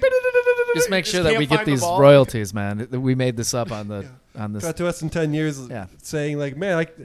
[0.75, 1.99] Just make sure that can't we get find the these ball.
[1.99, 2.87] royalties, man.
[2.89, 4.05] That We made this up on the
[4.37, 4.63] on this.
[4.63, 5.87] Got to us in ten years, Yeah.
[6.01, 6.95] saying like, man, like,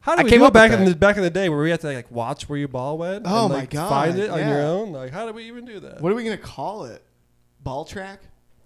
[0.00, 0.90] how I did we came do it up with back in that.
[0.90, 3.24] the back in the day where we had to like watch where your ball went?
[3.26, 4.66] Oh and, my like, God, Find it on your yeah.
[4.68, 4.92] own.
[4.92, 6.00] Like, how did we even do that?
[6.00, 7.02] What are we gonna call it?
[7.62, 8.20] Ball track.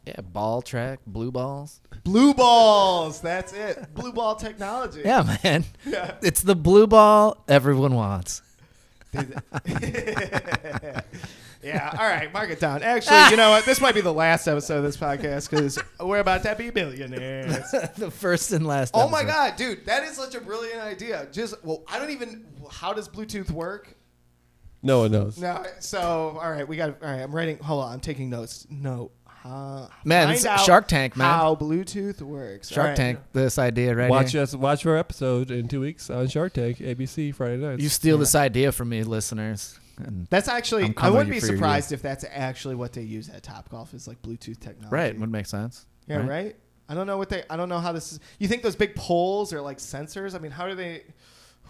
[0.07, 1.81] Yeah, ball track, blue balls.
[2.03, 3.21] Blue balls.
[3.21, 3.95] That's it.
[3.95, 5.03] Blue ball technology.
[5.05, 5.65] Yeah, man.
[5.87, 6.15] Yeah.
[6.23, 8.43] It's the blue ball everyone wants.
[11.63, 11.97] yeah.
[11.99, 12.33] All right.
[12.33, 12.83] Mark it down.
[12.83, 13.65] Actually, you know what?
[13.65, 17.71] This might be the last episode of this podcast because we're about to be billionaires.
[17.97, 18.93] the first and last.
[18.95, 19.33] Oh my episode.
[19.35, 21.29] god, dude, that is such a brilliant idea.
[21.33, 22.47] Just well, I don't even.
[22.71, 23.97] How does Bluetooth work?
[24.83, 25.39] No one knows.
[25.39, 25.65] No.
[25.81, 27.03] So all right, we got.
[27.03, 27.59] All right, I'm writing.
[27.59, 28.67] Hold on, I'm taking notes.
[28.71, 29.13] No.
[29.45, 31.29] Uh, Man, it's Shark Tank, man.
[31.29, 32.69] How Bluetooth works.
[32.69, 32.97] Shark All right.
[32.97, 33.19] Tank.
[33.33, 34.43] This idea right watch here.
[34.43, 34.55] us.
[34.55, 37.83] Watch our episode in two weeks on Shark Tank, ABC Friday nights.
[37.83, 39.81] You steal this idea from me, listeners.
[40.07, 40.85] And That's actually.
[40.85, 43.43] I'm I coming wouldn't be for your surprised if that's actually what they use at
[43.43, 44.89] Top Golf is like Bluetooth technology.
[44.95, 45.87] right would make sense.
[46.07, 46.19] Yeah.
[46.19, 46.29] right?
[46.29, 46.57] Right.
[46.89, 47.45] I don't know what they.
[47.49, 48.21] I don't know how this is.
[48.39, 50.35] You think those big poles are like sensors?
[50.35, 51.03] I mean, how do they?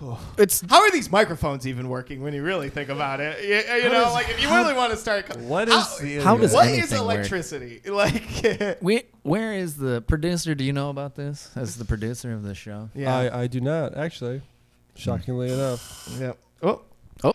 [0.38, 3.44] It's How are these microphones even working when you really think about it?
[3.44, 5.26] You, you How know, does- like if you how- really want to start.
[5.26, 7.00] co- What how- is the how does what anything is work?
[7.00, 7.80] electricity?
[7.86, 9.02] Like, we.
[9.22, 10.54] Where is the producer?
[10.54, 11.50] Do you know about this?
[11.54, 12.88] As the producer of this show.
[12.94, 14.40] yeah, I, I do not actually.
[14.96, 16.08] Shockingly enough.
[16.20, 16.32] yeah.
[16.62, 16.82] Oh.
[17.24, 17.32] Oh,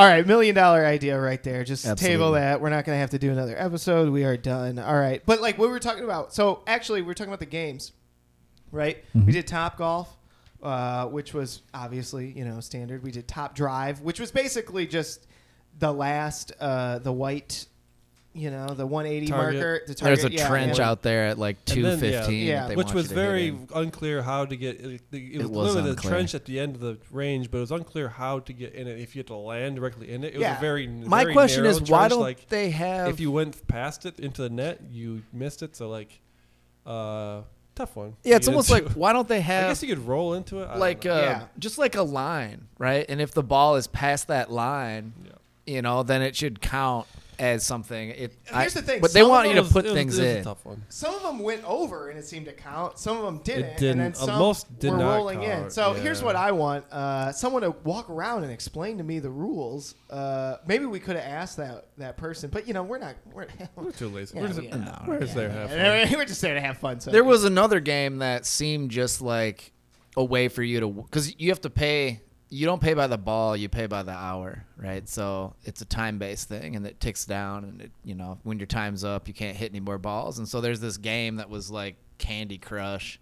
[0.00, 1.62] all right, million dollar idea right there.
[1.62, 2.60] Just table that.
[2.60, 4.08] We're not gonna have to do another episode.
[4.08, 4.78] We are done.
[4.78, 6.32] All right, but like what we were talking about.
[6.32, 7.92] So actually, we were talking about the games,
[8.72, 9.04] right?
[9.14, 10.08] We did Top Golf,
[10.62, 13.02] uh, which was obviously you know standard.
[13.02, 15.26] We did Top Drive, which was basically just
[15.78, 17.66] the last, uh, the white,
[18.32, 19.54] you know, the 180 Target.
[19.60, 19.80] marker.
[19.88, 20.88] The There's a yeah, trench yeah.
[20.88, 23.58] out there at like And two then, yeah, yeah, Which was you to hit very
[23.74, 24.80] unclear how to get.
[24.80, 25.94] It, it, It was was literally unclear.
[26.10, 28.74] the trench at the end of the range, but it was unclear how to get
[28.74, 29.00] in it.
[29.00, 30.86] If you had to land directly in it, it was a very.
[30.86, 33.08] My very question narrow is, why don't like, they have?
[33.08, 35.74] if you went past it into the net, you missed it.
[35.74, 36.20] So like,
[36.86, 37.42] uh,
[37.74, 38.14] tough one.
[38.22, 38.84] yeah, it's almost into.
[38.84, 39.64] like why don't they have?
[39.66, 40.66] I guess you could roll into it.
[40.66, 41.42] I like uh, Yeah.
[41.58, 43.04] just like a line, right?
[43.08, 45.32] And if the ball is past that line, Yeah.
[45.74, 47.06] you know, then it should count
[47.40, 48.10] as something.
[48.10, 48.36] It.
[48.44, 49.94] Here's I- the thing, but they some want of you to was- put it was-
[49.94, 50.44] things it was a in.
[50.44, 50.84] tough one.
[50.90, 52.98] Some of them went over and it seemed to count.
[52.98, 53.64] Some of them didn't.
[53.64, 53.98] and didn't.
[53.98, 55.50] then Uh, some most did were not rolling in.
[55.50, 56.26] count, So here's yeah.
[56.26, 59.94] what I want: uh, someone to walk around and explain to me the rules.
[60.10, 63.16] Uh, maybe we could have asked that that person, but you know, we're not.
[63.32, 64.34] We're, We're too lazy.
[64.36, 64.76] Yeah, we're just, yeah.
[64.76, 65.78] No, we're just there to have fun.
[65.78, 67.00] Yeah, we're just there to have fun.
[67.00, 69.72] So There was another game that seemed just like
[70.16, 72.20] a way for you to because you have to pay
[72.52, 75.08] you don't pay by the ball, you pay by the hour, right?
[75.08, 78.58] So it's a time based thing and it ticks down and it you know, when
[78.58, 80.38] your time's up you can't hit any more balls.
[80.38, 83.20] And so there's this game that was like Candy Crush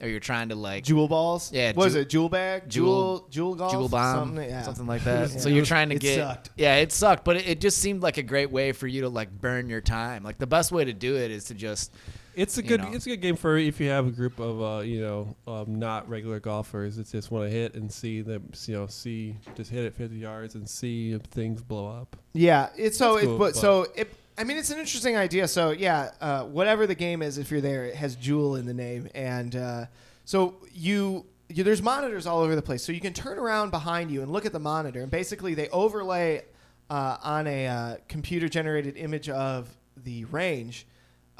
[0.00, 1.52] or you're trying to like Jewel balls.
[1.52, 2.08] Yeah, What is jewel- it?
[2.08, 2.68] Jewel bag.
[2.68, 3.28] Jewel- Jewel.
[3.30, 3.72] Jewel golf.
[3.72, 4.62] Jewel bomb, Something, yeah.
[4.62, 5.30] something like that.
[5.30, 5.38] Yeah.
[5.40, 6.50] So you're trying to It get sucked.
[6.56, 9.08] Yeah, it sucked, but it, it just seemed like a great way for you to
[9.08, 10.22] like burn your time.
[10.22, 11.92] Like the best way to do it is to just
[12.34, 12.92] It's a you good know.
[12.92, 15.78] it's a good game for if you have a group of uh, you know um,
[15.78, 19.70] not regular golfers that just want to hit and see them you know see just
[19.70, 22.16] hit it 50 yards and see if things blow up.
[22.32, 24.12] Yeah, it's so That's it, cool, but but- so it.
[24.38, 25.46] I mean, it's an interesting idea.
[25.46, 28.72] So yeah, uh, whatever the game is, if you're there, it has Jewel in the
[28.72, 29.84] name, and uh,
[30.24, 32.82] so you, you there's monitors all over the place.
[32.82, 35.68] So you can turn around behind you and look at the monitor, and basically they
[35.68, 36.42] overlay
[36.88, 39.68] uh, on a uh, computer generated image of
[40.04, 40.86] the range.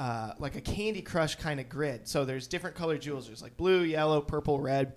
[0.01, 2.09] Uh, like a Candy Crush kind of grid.
[2.09, 3.27] So there's different colored jewels.
[3.27, 4.95] There's like blue, yellow, purple, red,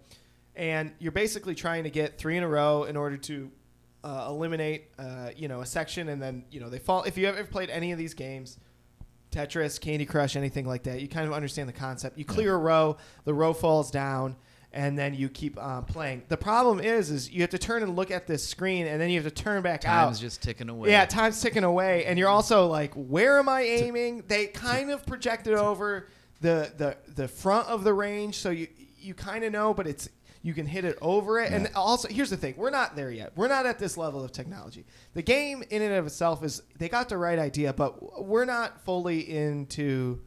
[0.55, 3.51] and you're basically trying to get three in a row in order to
[4.05, 7.03] uh, eliminate, uh, you know, a section, and then you know they fall.
[7.03, 8.57] If you ever played any of these games,
[9.29, 12.17] Tetris, Candy Crush, anything like that, you kind of understand the concept.
[12.17, 14.37] You clear a row, the row falls down,
[14.73, 16.23] and then you keep uh, playing.
[16.27, 19.09] The problem is, is you have to turn and look at this screen, and then
[19.09, 20.05] you have to turn back time's out.
[20.05, 20.89] Time's just ticking away.
[20.89, 24.23] Yeah, time's ticking away, and you're also like, where am I aiming?
[24.27, 26.09] They kind of projected over
[26.41, 28.67] the the the front of the range, so you
[28.99, 30.09] you kind of know, but it's
[30.41, 31.53] you can hit it over it.
[31.53, 33.31] And also, here's the thing: we're not there yet.
[33.35, 34.85] We're not at this level of technology.
[35.13, 38.83] The game in and of itself is they got the right idea, but we're not
[38.83, 40.21] fully into.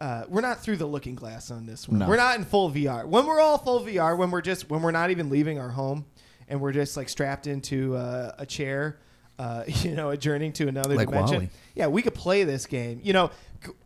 [0.00, 2.00] Uh, we're not through the looking glass on this one.
[2.00, 2.08] No.
[2.08, 3.06] We're not in full VR.
[3.06, 6.04] When we're all full VR, when we're just when we're not even leaving our home,
[6.48, 8.98] and we're just like strapped into uh, a chair,
[9.38, 11.36] uh, you know, adjourning to another Like dimension.
[11.36, 11.50] Wall-E.
[11.74, 13.00] Yeah, we could play this game.
[13.04, 13.30] You know,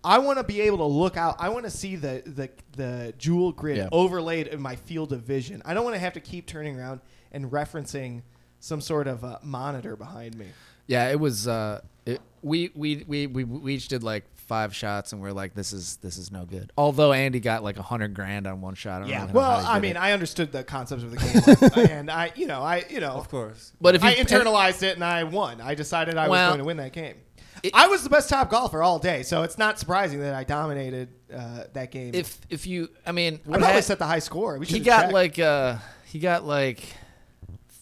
[0.02, 1.36] I want to be able to look out.
[1.38, 3.88] I want to see the the the jewel grid Yeah.
[3.92, 5.62] overlaid in my field of vision.
[5.64, 7.00] I don't want to have to keep turning around
[7.32, 8.22] and referencing
[8.60, 10.46] some sort of uh, monitor behind me.
[10.86, 11.46] Yeah, it was.
[11.46, 15.54] Uh, it, we, we we we we each did like five shots, and we're like,
[15.54, 16.72] this is this is no good.
[16.76, 18.96] Although Andy got like a hundred grand on one shot.
[18.96, 19.20] I don't Yeah.
[19.20, 19.98] really know Well, how he I did mean, it.
[20.00, 23.28] I understood the concepts of the game, and I, you know, I, you know, Of
[23.28, 23.72] course.
[23.80, 25.60] but if you I internalized it and I won.
[25.60, 27.14] I decided I was going to win that game.
[27.62, 30.44] it- I was the best top golfer all day, so it's not surprising that I
[30.44, 32.12] dominated uh, that game.
[32.14, 34.58] if if you, I mean, I what probably hap- set the high score.
[34.58, 35.12] We he should've got checked.
[35.12, 36.82] like uh he got like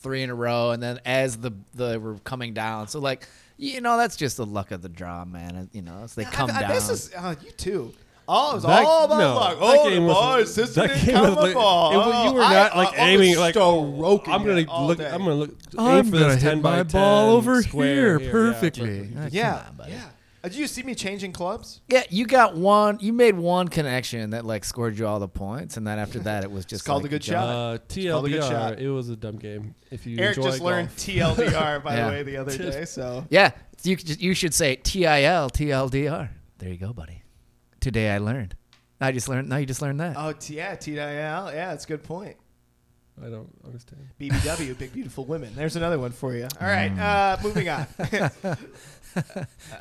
[0.03, 3.81] three in a row, and then as the the were coming down, so like you
[3.81, 5.69] know that's just the luck of the draw, man.
[5.73, 6.71] You know, as they come I, I, down.
[6.73, 7.93] This is uh, you too.
[8.29, 9.59] Oh, it was That- all about no, luck.
[9.61, 11.93] that Oh, game the was- ball, assistant that didn't game count was my like- ball.
[11.93, 14.87] it was- you were Oh, not, I- like, I was aiming, like, stroking I'm gonna
[14.87, 14.99] look.
[14.99, 15.09] day.
[15.11, 15.55] I'm gonna look.
[15.79, 18.31] I'm aim for gonna this hit 10 by my 10 ball over square here yeah,
[18.33, 19.11] perfectly.
[19.15, 19.93] but- Ah, Yeah, come on, buddy.
[19.93, 20.01] yeah.
[20.47, 21.81] Uh, Did you see me changing clubs?
[21.89, 22.99] Yeah, you got one.
[23.01, 26.45] You made one connection that like scored you all the points, and then after that,
[26.45, 27.47] it was just called like a good jump.
[27.49, 27.49] shot.
[27.49, 27.79] Uh,
[28.13, 28.79] called a good TLDR, shot.
[28.79, 29.75] it was a dumb game.
[29.91, 30.89] If you Eric enjoy just learned.
[30.91, 32.07] TLDR by Yeah.
[32.07, 32.85] the way the other day.
[32.85, 33.51] So Yeah,
[33.83, 36.29] you you should say TIL TLDR.
[36.59, 37.23] There you go, buddy.
[37.81, 38.55] Today I learned.
[39.01, 39.49] I just learned.
[39.49, 40.15] Now you just learned that.
[40.17, 40.95] oh t- yeah, TIL.
[40.95, 42.37] Yeah, that's a good point.
[43.25, 44.09] I don't understand.
[44.21, 45.53] BBW, Big Beautiful Women.
[45.55, 46.47] There's another one for you.
[46.61, 47.87] All right, uh, moving on.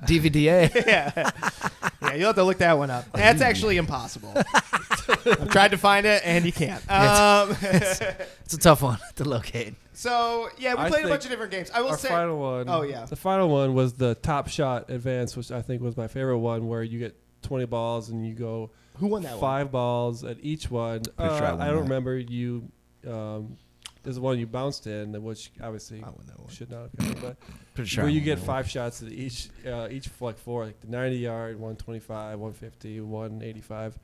[0.06, 0.74] DVDA.
[0.88, 1.12] yeah,
[2.02, 3.06] yeah, you'll have to look that one up.
[3.14, 4.34] That's actually impossible.
[5.26, 6.82] I've tried to find it and you can't.
[6.90, 9.76] Um, it's a tough one to locate.
[9.94, 11.72] so yeah, we I played a think bunch of different games.
[11.72, 12.70] I will Our say, final one.
[12.70, 13.06] Oh, yeah.
[13.06, 16.68] The final one was the Top Shot Advance, which I think was my favorite one,
[16.68, 19.42] where you get 20 balls and you go who won that one?
[19.42, 21.02] five balls at each one.
[21.02, 21.82] Pretty sure I Uh, won I don't that.
[21.84, 22.72] remember you.
[23.08, 23.58] Um,
[24.04, 26.50] there's one you bounced in, which obviously I won that one.
[26.50, 27.38] should not have counted, but
[27.74, 28.04] Pretty sure.
[28.04, 30.88] where I you get that five shots at each, uh, each like four, like the
[30.88, 33.98] 90 yard, 125, 150, 185,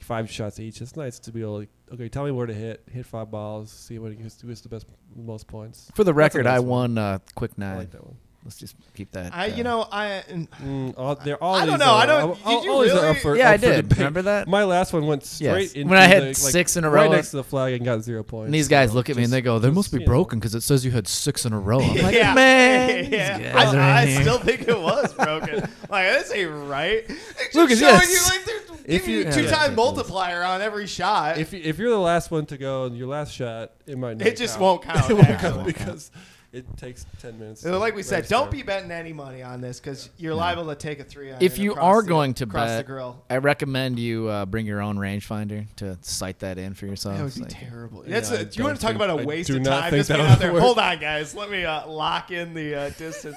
[0.00, 0.80] five shots each.
[0.80, 3.70] It's nice to be able to, okay, tell me where to hit, hit five balls,
[3.70, 5.90] see what gets, who gets the best, most points.
[5.94, 6.68] For the record, nice I one.
[6.96, 7.76] won uh, quick I nine.
[7.78, 8.16] like that one.
[8.48, 9.34] Let's just keep that.
[9.34, 10.22] I, uh, you know, I
[10.62, 11.84] Mm, all, they're all I don't know.
[11.84, 13.08] are- I don't- all- did all- you all really?
[13.10, 13.96] up for- yeah, I up for did.
[13.98, 14.48] Remember that?
[14.48, 15.72] My last one went straight Yes.
[15.74, 17.74] into When I had the, like, six in a right row, next to the flag
[17.74, 18.46] and got zero points.
[18.46, 20.54] And these guys So look at me and they go, "They must be broken because
[20.54, 23.52] it says you had six in a row." I'm like, yeah, "Man, these yeah.
[23.52, 25.68] guys are I, I still think it was broken.
[25.90, 27.04] like this ain't right.
[27.06, 28.10] It's Lucas, showing yes.
[28.10, 29.50] you like they're If you, you- two yeah.
[29.50, 31.36] time multiplier on every shot.
[31.36, 34.16] If you, if you're the last one to go and your last shot, it might
[34.16, 34.62] not it just count.
[34.62, 35.10] won't count.
[35.10, 36.10] it won't count because
[36.58, 37.60] it takes ten minutes.
[37.62, 40.74] So like we said, don't be betting any money on this because you're liable to
[40.74, 41.42] take a three iron.
[41.42, 43.24] If you across are the- going to across the bet, grill.
[43.30, 47.16] I recommend you uh, bring your own rangefinder to cite that in for yourself.
[47.16, 48.04] That would be Like, terrible.
[48.06, 49.56] Yeah, That's I a, you want don't to talk think- about a I waste do
[49.56, 49.90] of not time?
[49.90, 50.52] think Just being that'll out there.
[50.52, 50.62] work.
[50.62, 51.34] Hold on, guys.
[51.34, 53.36] Let me uh, lock in the uh, distance.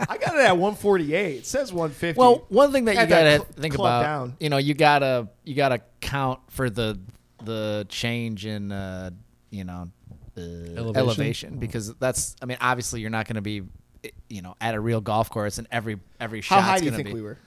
[0.00, 1.36] I got it at 148.
[1.38, 2.18] It says 150.
[2.18, 4.36] Well, one thing that you Had that gotta cl- think club about, down.
[4.40, 6.98] you know, you gotta you gotta count for the
[7.44, 9.10] the change in uh,
[9.50, 9.90] you know
[10.38, 10.96] Elevation?
[10.96, 11.58] elevation?
[11.58, 13.62] because that's I mean obviously you're not going to be
[14.04, 16.84] eh, you know at a real golf course and every every How shot's high do
[16.84, 17.38] you gonna think be, we were?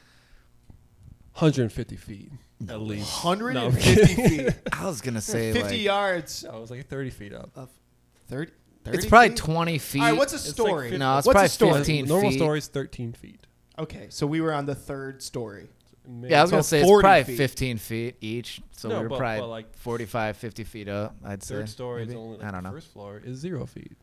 [1.34, 2.32] 150 feet
[2.70, 3.24] at least.
[3.24, 4.50] 150 feet.
[4.74, 6.44] I was gonna say 50 like, yards.
[6.44, 7.50] No, it was like 30 feet up.
[7.56, 7.70] Of
[8.28, 8.52] 30,
[8.84, 9.38] 30 it's probably feet?
[9.38, 10.02] 20 feet.
[10.02, 10.90] All right, what's a It's like story?
[10.90, 11.74] 50 no, it's what's a probably story?
[11.80, 12.38] 15 Normal feet.
[12.40, 13.48] story is 13 feet.
[13.80, 15.70] Okay, so we were on the third story.
[16.20, 17.38] Maybe- Yeah, I was gonna say it's probably feet.
[17.38, 21.16] 15 feet each, so No, we were but- probably but, like, 45, 50 feet up.
[21.24, 21.56] I'd say.
[21.56, 22.12] third story maybe.
[22.12, 22.76] is only like I don't the know.
[22.76, 23.96] first floor is zero feet.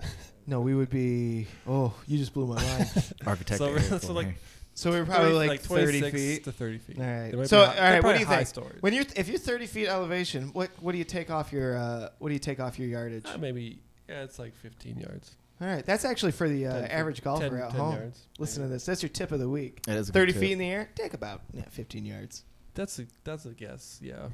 [0.48, 1.48] No, we would be.
[1.66, 2.88] Oh, you just blew my mind.
[3.26, 3.58] Architect.
[3.58, 4.36] So- so, like,
[4.74, 6.44] so we were probably 30 like, 30 26 feet.
[6.44, 6.98] to 30 feet.
[7.00, 7.30] All right.
[7.32, 8.48] They might So, be all hi- they're right, what probably do you high think?
[8.48, 8.76] stories.
[8.82, 12.10] When you're if you're 30 feet elevation, what what do you take off your uh,
[12.20, 13.24] what do you take off your yardage?
[13.26, 15.34] Uh, maybe yeah, it's like 15 yards.
[15.60, 17.94] All right, that's actually for the uh, 10 feet- average golfer 10 at 10 home.
[17.94, 18.26] yards.
[18.38, 18.68] Listen maybe.
[18.70, 18.84] to this.
[18.86, 19.80] That's your tip of the week.
[19.88, 20.40] It is a good 30 tip.
[20.40, 22.44] feet in the air, take about yeah, 15 yards.
[22.74, 23.98] That's a that's a guess.
[24.02, 24.28] Yeah.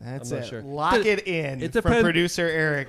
[0.00, 0.48] That's I'm not it.
[0.50, 0.62] sure.
[0.62, 2.88] Lock But it in it from depend- producer Eric.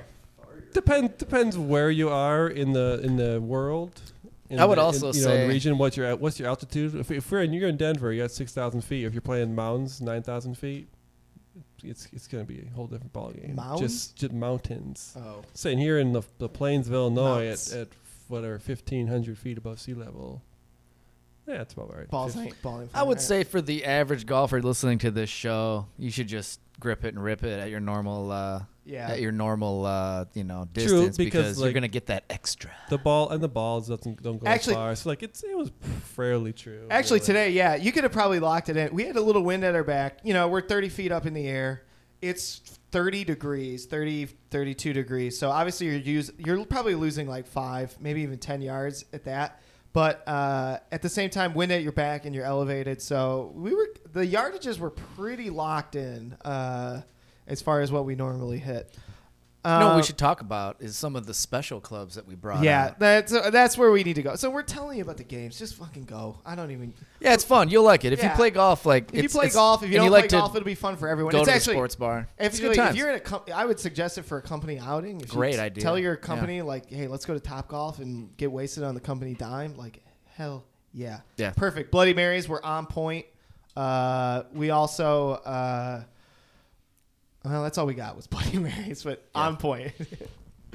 [0.73, 4.01] Depend depends where you are in the in the world.
[4.49, 5.77] In I would the, in, also you know, in say- the region.
[5.77, 6.95] What's your what's your altitude?
[6.95, 9.05] If, if we're in you're in Denver, you got six thousand feet.
[9.05, 10.87] If you're playing mountains, nine thousand feet,
[11.83, 13.55] it's it's gonna be a whole different ballgame.
[13.55, 13.81] Mounds?
[13.81, 15.15] Just just mountains.
[15.17, 17.73] Oh, Sitting here in the the plains of Illinois, Mounts.
[17.73, 17.87] at, at
[18.27, 20.41] whatever fifteen hundred feet above sea level.
[21.47, 22.09] Yeah, it's about right.
[22.09, 22.89] balls ain't balling.
[22.93, 27.05] I would say for the average golfer listening to this show, you should just grip
[27.05, 29.11] it and rip it at your normal, uh, yeah.
[29.11, 32.71] at your normal, uh, you know, True, distance because, because, you're gonna get that extra.
[32.89, 34.95] the ball and the balls doesn't don't go Actually- as far.
[34.95, 36.87] So like it's it was fairly true.
[36.89, 37.25] Actually, really.
[37.25, 38.93] today, yeah, you could have probably locked it in.
[38.93, 40.19] We had a little wind at our back.
[40.23, 41.83] You know, we're 30 feet up in the air.
[42.21, 45.37] It's 30 degrees, 30, 32 degrees.
[45.37, 49.61] So obviously, you're use, you're probably losing like five, maybe even 10 yards at that.
[49.95, 53.01] But uh, at the same time, wind at your back and you're elevated.
[53.01, 57.01] So we were the yardages were pretty locked in uh,
[57.47, 58.89] as far as what we normally hit.
[59.65, 62.27] you know, what Uh, we should talk about is some of the special clubs that
[62.27, 62.63] we brought.
[62.63, 62.99] Yeah, out.
[62.99, 64.35] that's uh, that's where we need to go.
[64.35, 65.57] So we're telling you about the games.
[65.57, 66.37] Just fucking go.
[66.45, 66.93] I don't even.
[67.19, 67.69] yeah, it's fun.
[67.69, 68.29] You'll like it if Yeah.
[68.29, 68.85] you play golf.
[68.85, 71.07] Like If you play golf, if you don't like play golf, it'll be fun for
[71.07, 71.31] everyone.
[71.31, 72.27] go it's to the actually sports bar.
[72.37, 72.95] If, It's you, good if times.
[72.97, 75.19] you're in a, com- I would suggest it for a company outing.
[75.21, 75.83] If Great you idea.
[75.83, 76.19] Tell your Yeah.
[76.27, 79.75] company like, hey, let's go to Top Golf and get wasted on the company dime.
[79.77, 80.03] Like,
[80.35, 81.51] hell yeah, Yeah.
[81.57, 81.89] perfect.
[81.91, 83.25] Bloody Marys were on point.
[83.75, 86.03] Uh, we also, uh,
[87.45, 89.93] well, that's all we got was Bloody Marys, but on point.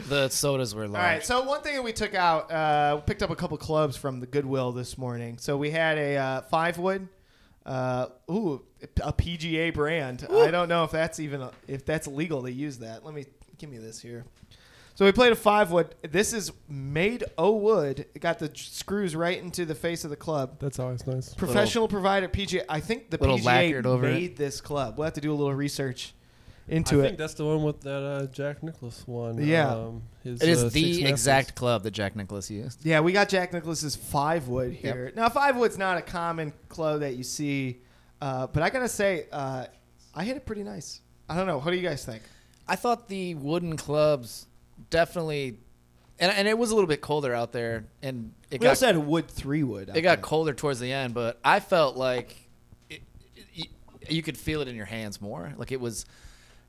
[0.08, 1.02] the sodas were large.
[1.04, 1.24] All right.
[1.24, 4.20] So one thing that we took out, uh, we picked up a couple clubs from
[4.20, 5.38] the Goodwill this morning.
[5.38, 7.08] So we had a uh, five wood,
[7.66, 8.62] uh, ooh,
[9.02, 10.26] a PGA brand.
[10.30, 13.04] I don't know if that's even a, if that's legal to use that.
[13.04, 13.26] Let me
[13.58, 14.24] give me this here.
[14.94, 15.94] So we played a five wood.
[16.02, 18.00] This is made o wood.
[18.14, 20.58] It got the screws right into the face of the club.
[20.58, 21.32] That's always nice.
[21.34, 22.64] Professional provider PGA.
[22.68, 24.12] I think the Little PGA lacquered over it.
[24.12, 24.98] made this club.
[24.98, 26.12] We'll have to do a little research
[26.70, 29.42] I into think that's the one with that uh, Jack Nicklaus one.
[29.44, 29.74] Yeah.
[29.74, 32.84] um, his, It is uh, the exact club that Jack Nicklaus used.
[32.84, 35.12] Yeah, we got Jack Nicklaus's five wood here.
[35.16, 37.80] Now, five wood's not a common club that you see,
[38.20, 39.66] uh, but I gotta say, uh,
[40.14, 41.00] I hit it pretty nice.
[41.28, 41.58] I don't know.
[41.58, 42.22] What do you guys think?
[42.68, 44.46] I thought the wooden clubs
[44.90, 45.58] definitely,
[46.18, 48.86] and, and it was a little bit colder out there, and it we got also
[48.86, 49.90] had a wood three wood.
[49.94, 52.36] it got colder towards the end, but I felt like
[52.88, 53.02] it,
[53.54, 53.68] it,
[54.08, 55.52] you could feel it in your hands more.
[55.56, 56.04] Like it was,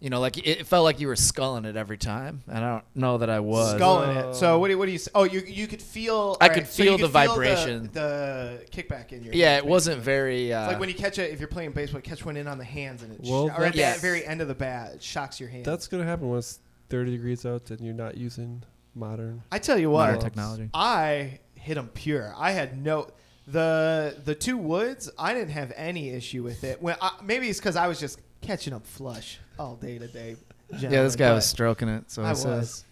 [0.02, 2.42] you know, like it, it felt like you were sculling it every time.
[2.48, 3.76] And I don't know that I was.
[3.76, 4.34] sculling it.
[4.34, 4.96] So what do you, what do you?
[4.98, 6.36] s- Oh, you you could feel.
[6.42, 7.90] I all could so you feel the vibration.
[7.94, 9.34] the, kickback in your.
[9.34, 10.52] Yeah, hands, it wasn't very.
[10.52, 12.58] Uh, It's like when you catch it if you're playing baseball, catch one in on
[12.58, 15.04] the hands and it, Well, sh- or at the very end of the bat, it
[15.04, 15.66] shocks your hand.
[15.66, 16.60] That's gonna happen when it's
[16.90, 18.64] 30 degrees out and you're not using
[18.96, 19.44] modern.
[19.52, 20.70] I tell you modern what, technology.
[20.74, 22.34] I hit them pure.
[22.36, 23.08] I had no
[23.48, 25.12] the the two woods.
[25.18, 26.82] I didn't have any issue with it.
[26.82, 30.36] When I, maybe it's because I was just catching them flush all day to day.
[30.80, 32.10] Yeah, this guy was stroking it.
[32.12, 32.46] So I he says.
[32.46, 32.86] was.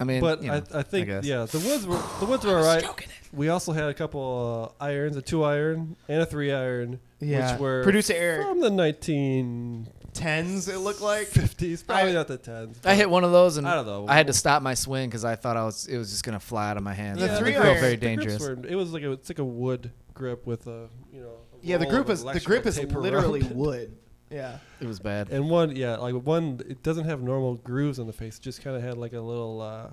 [0.00, 1.24] I mean, But you I, know, I think guess.
[1.24, 2.84] yeah, the woods were the woods were alright.
[3.32, 7.52] We also had a couple uh, irons, a two iron and a three iron, Yeah.
[7.52, 8.46] which were Producer Eric.
[8.46, 9.86] from the 1950s.
[10.14, 10.68] Tens.
[10.68, 11.26] It looked like.
[11.28, 12.78] fifties, Probably I- not the tens.
[12.84, 14.06] I hit one of those and I don't know.
[14.08, 16.40] I had to stop my swing because I thought I was it was just gonna
[16.40, 17.18] fly out of my hands.
[17.20, 18.40] The It three felt iron- very dangerous.
[18.40, 21.28] were- it was like a, it's like a wood grip with a you know.
[21.28, 23.96] a Yeah, the roll group is the grip is literally wood.
[24.30, 24.58] Yeah.
[24.80, 25.30] It was bad.
[25.30, 28.38] And one, yeah, like one, it doesn't have normal grooves on the face.
[28.38, 29.90] It just kind of had like a little, uh,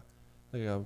[0.54, 0.86] like a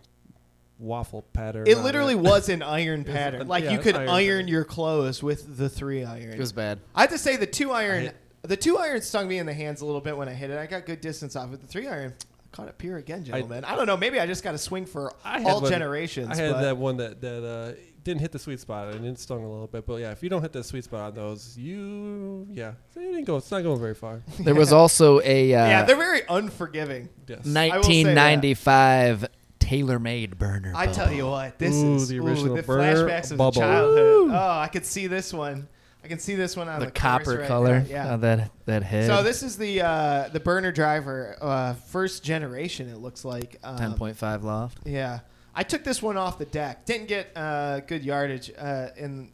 [0.78, 1.68] waffle pattern.
[1.68, 3.48] It on literally was an iron pattern.
[3.48, 6.34] Like yeah, you could iron iron your clothes with the three iron.
[6.34, 6.80] It was bad.
[6.96, 9.54] I have to say the two iron, hit- the two iron stung me in the
[9.54, 10.58] hands a little bit when I hit it.
[10.58, 11.62] I got good distance off it.
[11.62, 13.64] The three iron I caught it pure again, gentlemen.
[13.66, 13.98] I, don't know.
[13.98, 16.30] Maybe I just got a swing for I all one- generations.
[16.30, 19.20] I had but that one that that uh, didn't hit the sweet spot and it
[19.20, 19.86] stung a little bit.
[19.86, 23.26] But yeah, if you don't hit the sweet spot on those, you yeah, it didn't
[23.26, 23.38] go.
[23.38, 24.22] It's not going very far.
[24.40, 27.10] There was also a uh, yeah, they're very unforgiving.
[27.28, 27.46] Yes.
[27.46, 28.16] will say that.
[28.16, 29.28] 1995
[29.60, 30.74] TaylorMade burner.
[30.76, 33.62] I tell you what, this Ooh, is the ooh, original the burner flashbacks of bubble.
[33.62, 34.32] childhood.
[34.32, 35.68] Oh, I could see this one.
[36.04, 37.82] I can see this one on the, the, copper right color.
[37.82, 37.86] there.
[37.90, 38.14] Yeah.
[38.14, 39.08] on that that head.
[39.08, 42.90] So this is the uh, the burner driver, uh, first generation.
[42.90, 44.80] It looks like um, 10.5 loft.
[44.86, 45.20] Yeah,
[45.56, 46.86] I took this one off the deck.
[46.86, 48.52] Didn't get uh, good yardage.
[48.58, 49.32] Uh, and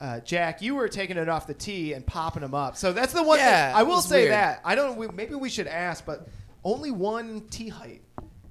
[0.00, 2.76] uh, Jack, you were taking it off the tee and popping them up.
[2.76, 3.38] So that's the one.
[3.38, 3.76] Yeah, thing.
[3.76, 4.32] I will say weird.
[4.32, 4.96] that I don't.
[4.96, 6.28] We, maybe we should ask, but
[6.64, 8.02] only one tee height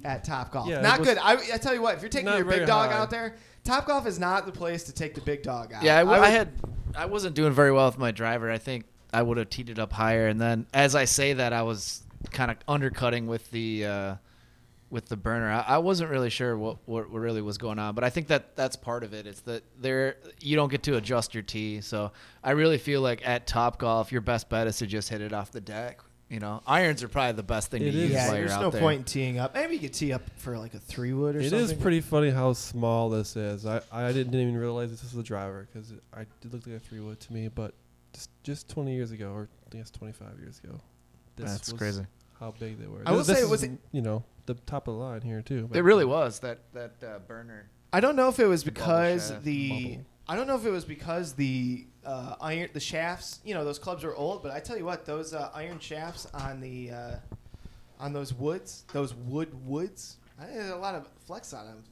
[0.06, 0.68] at Top Golf.
[0.70, 1.18] Yeah, not was good.
[1.18, 2.98] I, I tell you what, if you're taking your big dog high.
[2.98, 5.84] out there, Top Golf is not the place to take the big dog out.
[5.84, 6.50] Yeah, I, w- I would- had
[6.96, 8.50] I wasn't doing very well with my driver.
[8.50, 11.54] I think I would have teed it up higher, and then as I say that,
[11.54, 14.16] I was kind of undercutting with the uh,
[14.90, 15.50] with the burner.
[15.52, 18.28] I, I wasn't really sure what, what what really was going on, but I think
[18.28, 19.28] that that's part of it.
[19.28, 22.12] It's that there you don't get to adjust your tee, so
[22.44, 25.34] I really feel like at Top Golf, your best bet is to just hit it
[25.34, 26.00] off the deck.
[26.30, 28.04] You know, irons are probably the best thing It to is.
[28.04, 28.82] use Yeah, while there's you're out no there.
[28.82, 29.56] point in teeing up.
[29.56, 31.60] Maybe you could tee up for like a three wood or It something.
[31.66, 33.66] is pretty funny how small this is.
[33.66, 36.76] I, I didn't even realize this was a driver because it, I it looked like
[36.76, 37.48] a three wood to me.
[37.48, 37.74] But
[38.14, 40.80] just just 20 years ago, or I guess 25 years ago,
[41.36, 42.06] this That's was crazy.
[42.40, 43.02] How big they were.
[43.06, 45.70] I will say, it was it- you know the top of the line here too.
[45.74, 47.70] It really was that that uh, burner.
[47.92, 50.06] I don't know if it was because shaft, the bubble.
[50.28, 53.80] I don't know if it was because the uh, iron the shafts you know those
[53.80, 57.16] clubs are old, but I tell you what those uh, iron shafts on the uh,
[58.00, 61.84] on those woods those wood woods I think there's a lot of flex on them,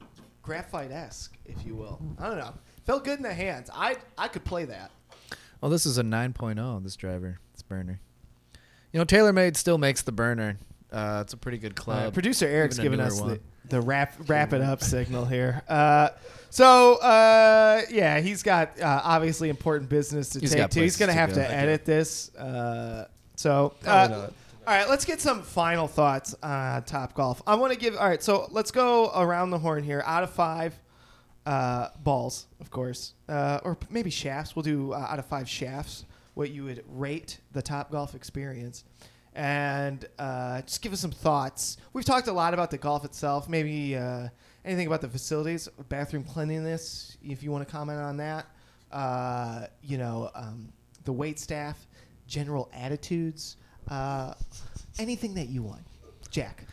[0.42, 2.00] graphite esque if you will.
[2.18, 2.54] I don't know,
[2.86, 3.70] felt good in the hands.
[3.74, 4.92] I I could play that.
[5.60, 6.84] Well, this is a 9.0.
[6.84, 8.00] This driver, this burner.
[8.98, 10.58] You know, TaylorMade still makes the burner.
[10.92, 12.14] Uh, it's a pretty good Uh, club.
[12.16, 13.40] Producer Eric's giving us the, one.
[13.70, 15.62] the wrap wrap it up signal here.
[15.70, 16.10] Uh,
[16.50, 20.80] so uh, yeah, he's got uh, obviously important business to He's take got to.
[20.80, 21.36] He's places gonna to have go.
[21.36, 22.34] to I edit this.
[22.36, 24.12] Uh, so uh, not.
[24.20, 24.34] all
[24.66, 27.44] right, let's get some final thoughts on Top Golf.
[27.46, 27.96] I want to give.
[27.98, 30.02] All right, so let's go around the horn here.
[30.08, 30.74] Out of five
[31.46, 34.56] uh, balls, of course, uh, or maybe shafts.
[34.56, 36.06] We'll do uh, out of five shafts.
[36.38, 38.84] What you would rate the Top Golf experience,
[39.34, 41.78] and uh, just give us some thoughts.
[41.94, 43.50] We've talked a lot about the golf itself.
[43.50, 44.28] Maybe uh,
[44.64, 48.46] anything about the facilities, bathroom cleanliness, if you want to comment on that.
[48.92, 50.72] Uh, you know, um,
[51.06, 51.88] the wait staff,
[52.28, 54.36] general attitudes, uh,
[55.00, 55.82] anything that you want.
[56.30, 56.66] Jack.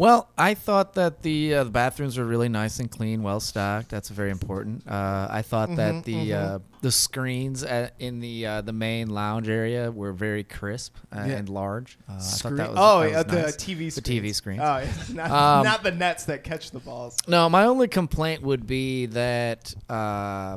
[0.00, 3.90] Well, I thought that the uh, the bathrooms were really nice and clean, well stocked.
[3.90, 4.88] That's very important.
[4.88, 6.54] Uh, I thought Mhm, that the mhm.
[6.54, 11.24] uh, the screens at, in the uh, the main lounge area were very crisp uh,
[11.26, 11.34] Yeah.
[11.36, 11.98] and large.
[12.08, 13.56] Uh, I thought Screen- that was, oh, yeah, was the nice.
[13.56, 14.00] TV The.
[14.00, 14.62] TV screens.
[14.64, 14.92] Oh, yeah.
[15.12, 17.18] not, Um, not the nets that catch the balls.
[17.28, 20.56] No, my only complaint would be that uh,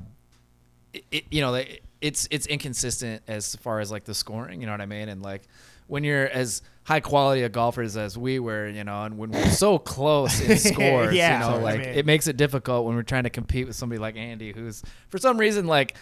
[0.94, 4.62] it, it, you know they- it's it's inconsistent as far as like the scoring.
[4.62, 5.10] You know what I mean?
[5.10, 5.42] And like
[5.88, 9.50] when you're as high quality of golfers as we were, you know, and when we're
[9.50, 12.96] so close in scores, Yeah, you know, I like mean- it makes it difficult when
[12.96, 15.96] we're trying to compete with somebody like Andy, who's for some reason like.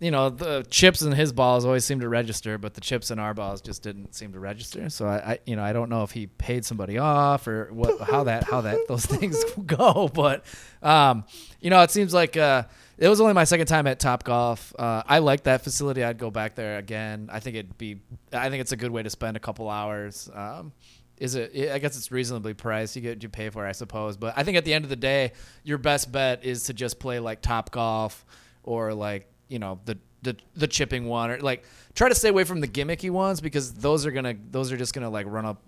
[0.00, 3.18] You know the chips in his balls always seem to register, but the chips in
[3.18, 4.88] our balls just didn't seem to register.
[4.90, 8.00] So I, I you know, I don't know if he paid somebody off or what,
[8.02, 9.36] how that, how that those things
[9.66, 10.06] go.
[10.06, 10.44] But,
[10.84, 11.24] um,
[11.60, 12.62] you know, it seems like uh,
[12.98, 14.74] it was only my second time at Top Golf.
[14.78, 16.02] Uh, I like that facility.
[16.02, 17.28] I'd go back there again.
[17.32, 18.00] I think it'd be,
[18.32, 20.28] I think it's a good way to spend a couple hours.
[20.34, 20.72] Um,
[21.16, 21.70] is it?
[21.72, 22.94] I guess it's reasonably priced.
[22.96, 24.16] You get you pay for, I suppose.
[24.16, 25.32] But I think at the end of the day,
[25.64, 28.24] your best bet is to just play like Top Golf
[28.62, 32.44] or like you know the the the chipping one or like try to stay away
[32.44, 35.62] from the gimmicky ones because those are gonna those are just gonna like run up.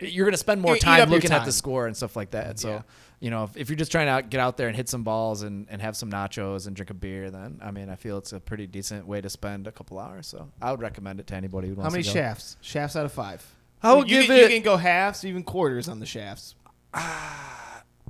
[0.00, 1.46] You're gonna spend more time up your looking at time.
[1.46, 2.58] the score and stuff like that.
[2.58, 2.82] So Yeah.
[3.20, 5.42] You know if, if you're just trying to get out there and hit some balls
[5.42, 8.32] and, and have some nachos and drink a beer, then I mean I feel it's
[8.32, 10.26] a pretty decent way to spend a couple hours.
[10.26, 12.12] So I would recommend it to anybody who How wants many to go.
[12.14, 12.56] shafts?
[12.60, 13.44] Shafts out of five.
[13.82, 16.54] I would you give can, it- You can go halves, even quarters on the shafts.
[16.94, 17.00] Uh,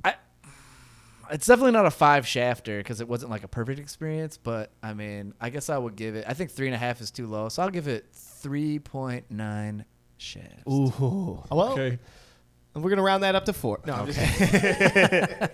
[0.05, 0.15] I,
[1.31, 4.93] It's definitely not a five shafter because it wasn't like a perfect experience, but I
[4.93, 6.23] mean, I guess I would give it.
[6.27, 9.29] I think three and a half is too low, so I'll give it three point
[9.29, 9.83] nine
[10.17, 10.63] shafts.
[10.71, 11.43] Ooh.
[11.51, 11.99] Well, Okay.
[12.81, 13.79] We're gonna round that up to four.
[13.85, 14.19] No, I'm just.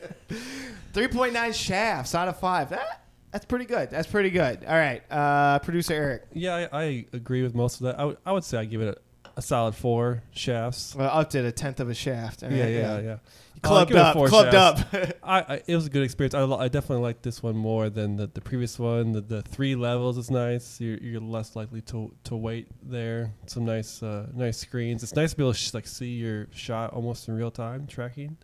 [0.94, 2.70] Three point nine shafts out of five.
[2.70, 3.90] That that's pretty good.
[3.90, 4.64] That's pretty good.
[4.64, 6.24] All right, uh, producer Eric.
[6.34, 8.00] Yeah, I, I agree with most of that.
[8.00, 9.02] I would I would say I give it
[9.36, 10.96] a, solid four shafts.
[10.96, 12.44] Well, up to a tenth of a shaft.
[12.44, 13.18] All yeah, right, yeah, yeah.
[13.62, 14.16] Clubbed up.
[14.28, 14.80] Clubbed up.
[15.24, 16.34] I, I it was a good experience.
[16.34, 19.14] I, I definitely like this one more than the, the previous one.
[19.14, 20.82] The, the three levels is nice.
[20.82, 23.34] You're, you're less likely to to wait there.
[23.46, 25.04] Some nice uh, nice screens.
[25.04, 27.88] It's nice to be able to sh- like see your shot almost in real time
[27.88, 28.38] tracking.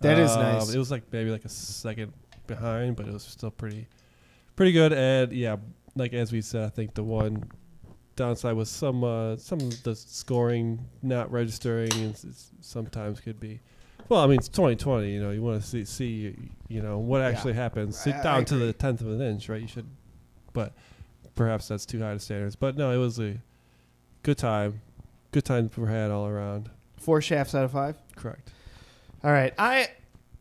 [0.00, 0.72] That is Um, nice.
[0.74, 2.12] It was like maybe like a second
[2.46, 3.86] behind, but it was still pretty
[4.56, 4.92] pretty good.
[4.92, 5.56] And yeah,
[5.96, 7.44] like as we said, I think the one
[8.20, 13.60] downside was some uh, some of the scoring not registering, and s- sometimes could be.
[14.08, 15.10] Well, I mean, it's 2020.
[15.12, 16.36] You know, you want to see see
[16.68, 17.98] you know what actually happens.
[17.98, 19.60] Sit I- I down to the tenth of an inch, right?
[19.60, 19.86] You should,
[20.52, 20.72] but
[21.34, 22.56] perhaps that's too high to standards.
[22.56, 23.36] But no, it was a
[24.22, 24.80] good time.
[25.32, 26.70] Good time we had all around.
[26.98, 27.96] Four shafts out of five.
[28.16, 28.50] Correct.
[29.24, 29.54] All right.
[29.58, 29.88] I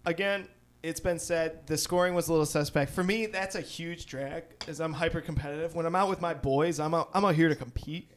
[0.05, 0.47] again,
[0.81, 2.91] it's been said the scoring was a little suspect.
[2.91, 5.75] For me, that's a huge drag as I'm hyper competitive.
[5.75, 8.11] When I'm out with my boys, I'm out, I'm out here to compete.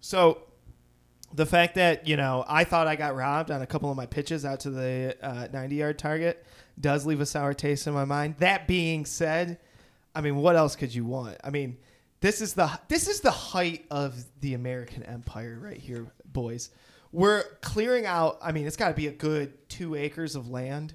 [0.00, 0.42] So
[1.32, 4.06] the fact that, you know, I thought I got robbed on a couple of my
[4.06, 6.44] pitches out to the uh, 90 yard target
[6.78, 8.36] does leave a sour taste in my mind.
[8.38, 9.58] That being said,
[10.14, 11.36] I mean, what else could you want?
[11.44, 11.78] I mean,
[12.20, 16.70] this is the this is the height of the American empire right here, boys.
[17.12, 18.38] We're clearing out.
[18.42, 20.94] I mean, it's got to be a good two acres of land.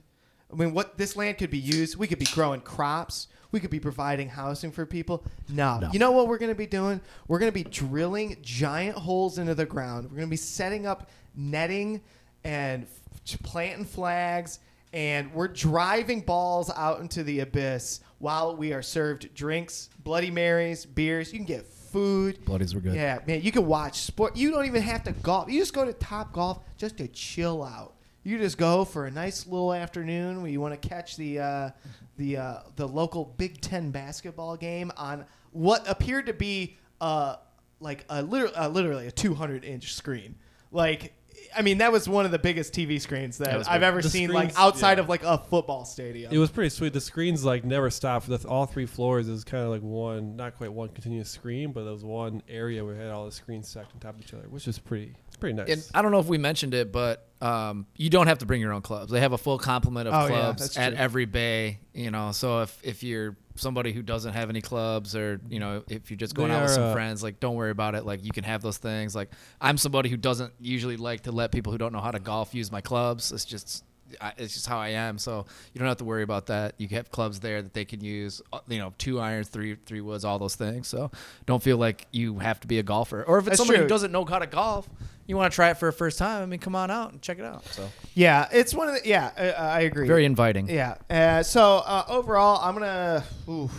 [0.56, 1.98] I mean, what this land could be used?
[1.98, 3.28] We could be growing crops.
[3.52, 5.24] We could be providing housing for people.
[5.50, 5.80] No.
[5.80, 5.90] No.
[5.92, 7.02] You know what we're going to be doing?
[7.28, 10.06] We're going to be drilling giant holes into the ground.
[10.10, 12.02] We're going to be setting up netting
[12.44, 12.84] and
[13.26, 14.60] f- planting flags
[14.94, 20.86] and we're driving balls out into the abyss while we are served drinks, Bloody Marys,
[20.86, 21.34] beers.
[21.34, 22.44] You can get food.
[22.46, 22.96] Bloodies were good.
[22.96, 24.38] Yeah, man, you can watch sport.
[24.38, 25.50] You don't even have to golf.
[25.52, 27.95] You just go to Top Golf just to chill out.
[28.26, 31.70] You just go for a nice little afternoon where you want to catch the uh,
[32.18, 37.36] the uh, the local Big Ten basketball game on what appeared to be uh,
[37.80, 40.36] like a literally, uh, literally a 200 inch screen.
[40.72, 41.14] Like,
[41.56, 44.10] I mean, that was one of the biggest TV screens that That I've ever The
[44.10, 45.04] seen, like screens- outside yeah.
[45.04, 46.34] of like a football stadium.
[46.34, 46.94] It was pretty sweet.
[46.94, 48.28] The screens like never stopped.
[48.28, 51.84] The, all three floors is kind of like one, not quite one continuous screen, but
[51.84, 54.34] there was one area where it had all the screens stacked on top of each
[54.34, 55.70] other, which is pretty, pretty nice.
[55.70, 58.62] And I don't know if we mentioned it, but um, you don't have to bring
[58.62, 59.12] your own clubs.
[59.12, 60.98] They have a full complement of Oh, clubs that's at true.
[60.98, 61.80] every bay.
[61.94, 65.84] You know, so if if you're somebody who doesn't have any clubs, or you know,
[65.90, 68.06] if you're just going They out with some uh, friends, like don't worry about it.
[68.06, 69.16] Like you can have those things.
[69.16, 69.30] Like
[69.62, 72.54] I'm somebody who doesn't usually like to let people who don't know how to golf
[72.56, 73.32] use my clubs.
[73.32, 73.84] It's just
[74.22, 75.18] I, it's just how I am.
[75.18, 76.76] So you don't have to worry about that.
[76.78, 78.42] You have clubs there that they can use.
[78.54, 80.88] uh, You know, two irons, three three woods, all those things.
[80.88, 81.12] So
[81.46, 83.84] don't feel like you have to be a golfer, or if it's That's somebody true.
[83.86, 84.88] who doesn't know how to golf,
[85.28, 86.44] you want to try it for a first time.
[86.44, 87.66] I mean, come on out and check it out.
[87.66, 89.32] So yeah, it's one of the yeah.
[89.38, 90.08] I, I agree.
[90.08, 90.70] very inviting.
[90.70, 90.96] Yeah.
[91.10, 93.24] Uh, so uh, overall, I'm gonna.
[93.50, 93.72] Oof,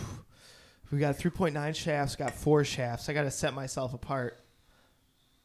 [0.90, 2.16] we got 3.9 shafts.
[2.16, 3.08] Got four shafts.
[3.08, 4.40] I got to set myself apart.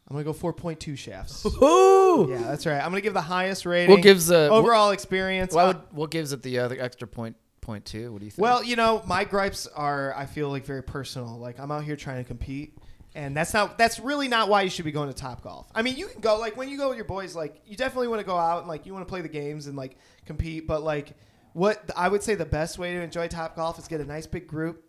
[0.07, 1.45] I'm gonna go 4.2 shafts.
[1.61, 2.27] Ooh.
[2.29, 2.83] yeah, that's right.
[2.83, 3.91] I'm gonna give the highest rating.
[3.91, 5.53] What gives the overall experience?
[5.53, 8.11] What, uh, would, what gives it the other extra point point two?
[8.11, 8.43] What do you think?
[8.43, 11.37] well, you know, my gripes are I feel like very personal.
[11.39, 12.77] Like I'm out here trying to compete.
[13.13, 15.67] And that's not that's really not why you should be going to Top Golf.
[15.75, 18.07] I mean, you can go like when you go with your boys like you definitely
[18.07, 20.65] want to go out and like you want to play the games and like compete,
[20.65, 21.13] but like
[21.53, 24.27] what I would say the best way to enjoy Top Golf is get a nice
[24.27, 24.85] big group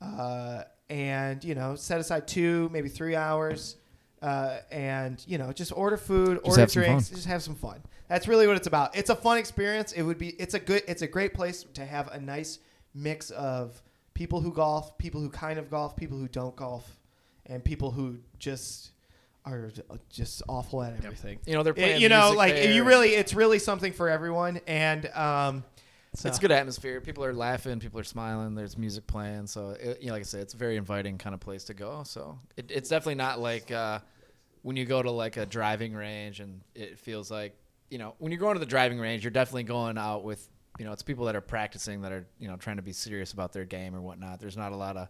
[0.00, 3.76] uh, and you know set aside 2, maybe 3 hours
[4.22, 7.82] uh, and you know just order food, order drinks, just have some fun.
[8.08, 8.96] That's really what it's about.
[8.96, 9.92] It's a fun experience.
[9.92, 12.58] It would be it's a good it's a great place to have a nice
[12.94, 13.80] mix of
[14.14, 16.97] people who golf, people who kind of golf, people who don't golf,
[17.48, 18.90] and people who just
[19.44, 19.70] are
[20.10, 21.38] just awful at everything.
[21.46, 22.00] you know they're It- playing.
[22.02, 25.64] you know, like there you really, it's really something for everyone, and um,
[26.14, 27.00] so- It's a good atmosphere.
[27.00, 27.80] People are laughing.
[27.80, 28.54] People are smiling.
[28.54, 29.46] There's music playing.
[29.46, 31.74] So, it, you know, like I said, it's a very inviting kind of place to
[31.74, 32.02] go.
[32.04, 34.00] So, it, it's definitely not like uh,
[34.62, 37.54] when you go to like a driving range and it feels like,
[37.90, 40.46] you know, when you're going to the driving range, you're definitely going out with,
[40.78, 43.32] you know, it's people that are practicing that are, you know, trying to be serious
[43.32, 44.40] about their game or whatnot.
[44.40, 45.08] There's not a lot of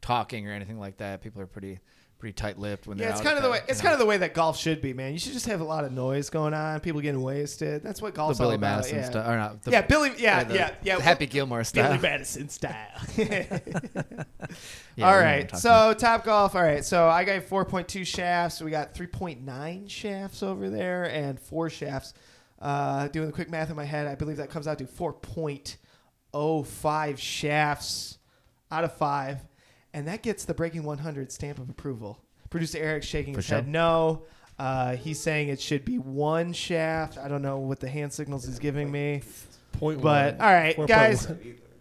[0.00, 1.22] talking or anything like that.
[1.22, 1.80] People are pretty,
[2.18, 3.60] pretty tight-lipped when Yeah, they're it's out kind of the way.
[3.68, 5.12] It's kind of the way that golf should be, man.
[5.12, 7.82] You should just have a lot of noise going on, people getting wasted.
[7.82, 8.76] That's what the golf's all Billy about.
[8.76, 9.10] Madison yeah.
[9.10, 9.62] style, or not?
[9.62, 10.12] The, yeah, Billy.
[10.18, 11.00] Yeah, the yeah, yeah.
[11.00, 11.88] Happy Gilmore style.
[11.88, 12.88] Billy Madison style.
[14.96, 15.56] Yeah, all we know what right.
[15.56, 16.54] So Top Golf.
[16.54, 16.82] All right.
[16.82, 18.62] So I got 4.2 shafts.
[18.62, 22.14] We got 3.9 shafts over there and four shafts.
[22.58, 27.18] Uh, doing the quick math in my head, I believe that comes out to 4.05
[27.18, 28.16] shafts
[28.70, 29.40] out of five,
[29.96, 32.18] and that gets the Breaking 100 stamp of approval.
[32.50, 33.56] Producer Eric shaking For his sure.
[33.56, 34.22] head no.
[34.58, 37.16] Uh, he's saying it should be one shaft.
[37.18, 39.22] I don't know what the hand signals he's giving me.
[39.72, 40.46] Point But one.
[40.46, 40.86] all right, 4.1.
[40.86, 41.26] guys,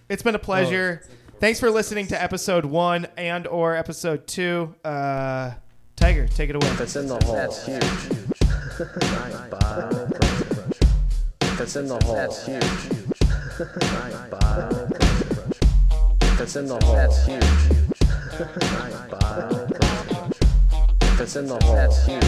[0.10, 1.04] it's been a pleasure.
[1.42, 4.74] Thanks for listening to episode one and or episode two.
[4.84, 5.52] Uh,
[5.98, 6.70] Tiger, take it away.
[6.78, 7.36] That's in the hole.
[7.36, 7.84] That's huge.
[9.12, 9.92] Nine, five.
[11.58, 12.16] That's in the hole.
[12.16, 12.64] That's huge.
[13.82, 14.90] Nine, five.
[16.38, 16.96] That's in the hole.
[16.96, 17.44] That's huge.
[18.36, 19.72] Five.
[21.18, 21.76] That's in the hole.
[21.76, 22.24] That's huge.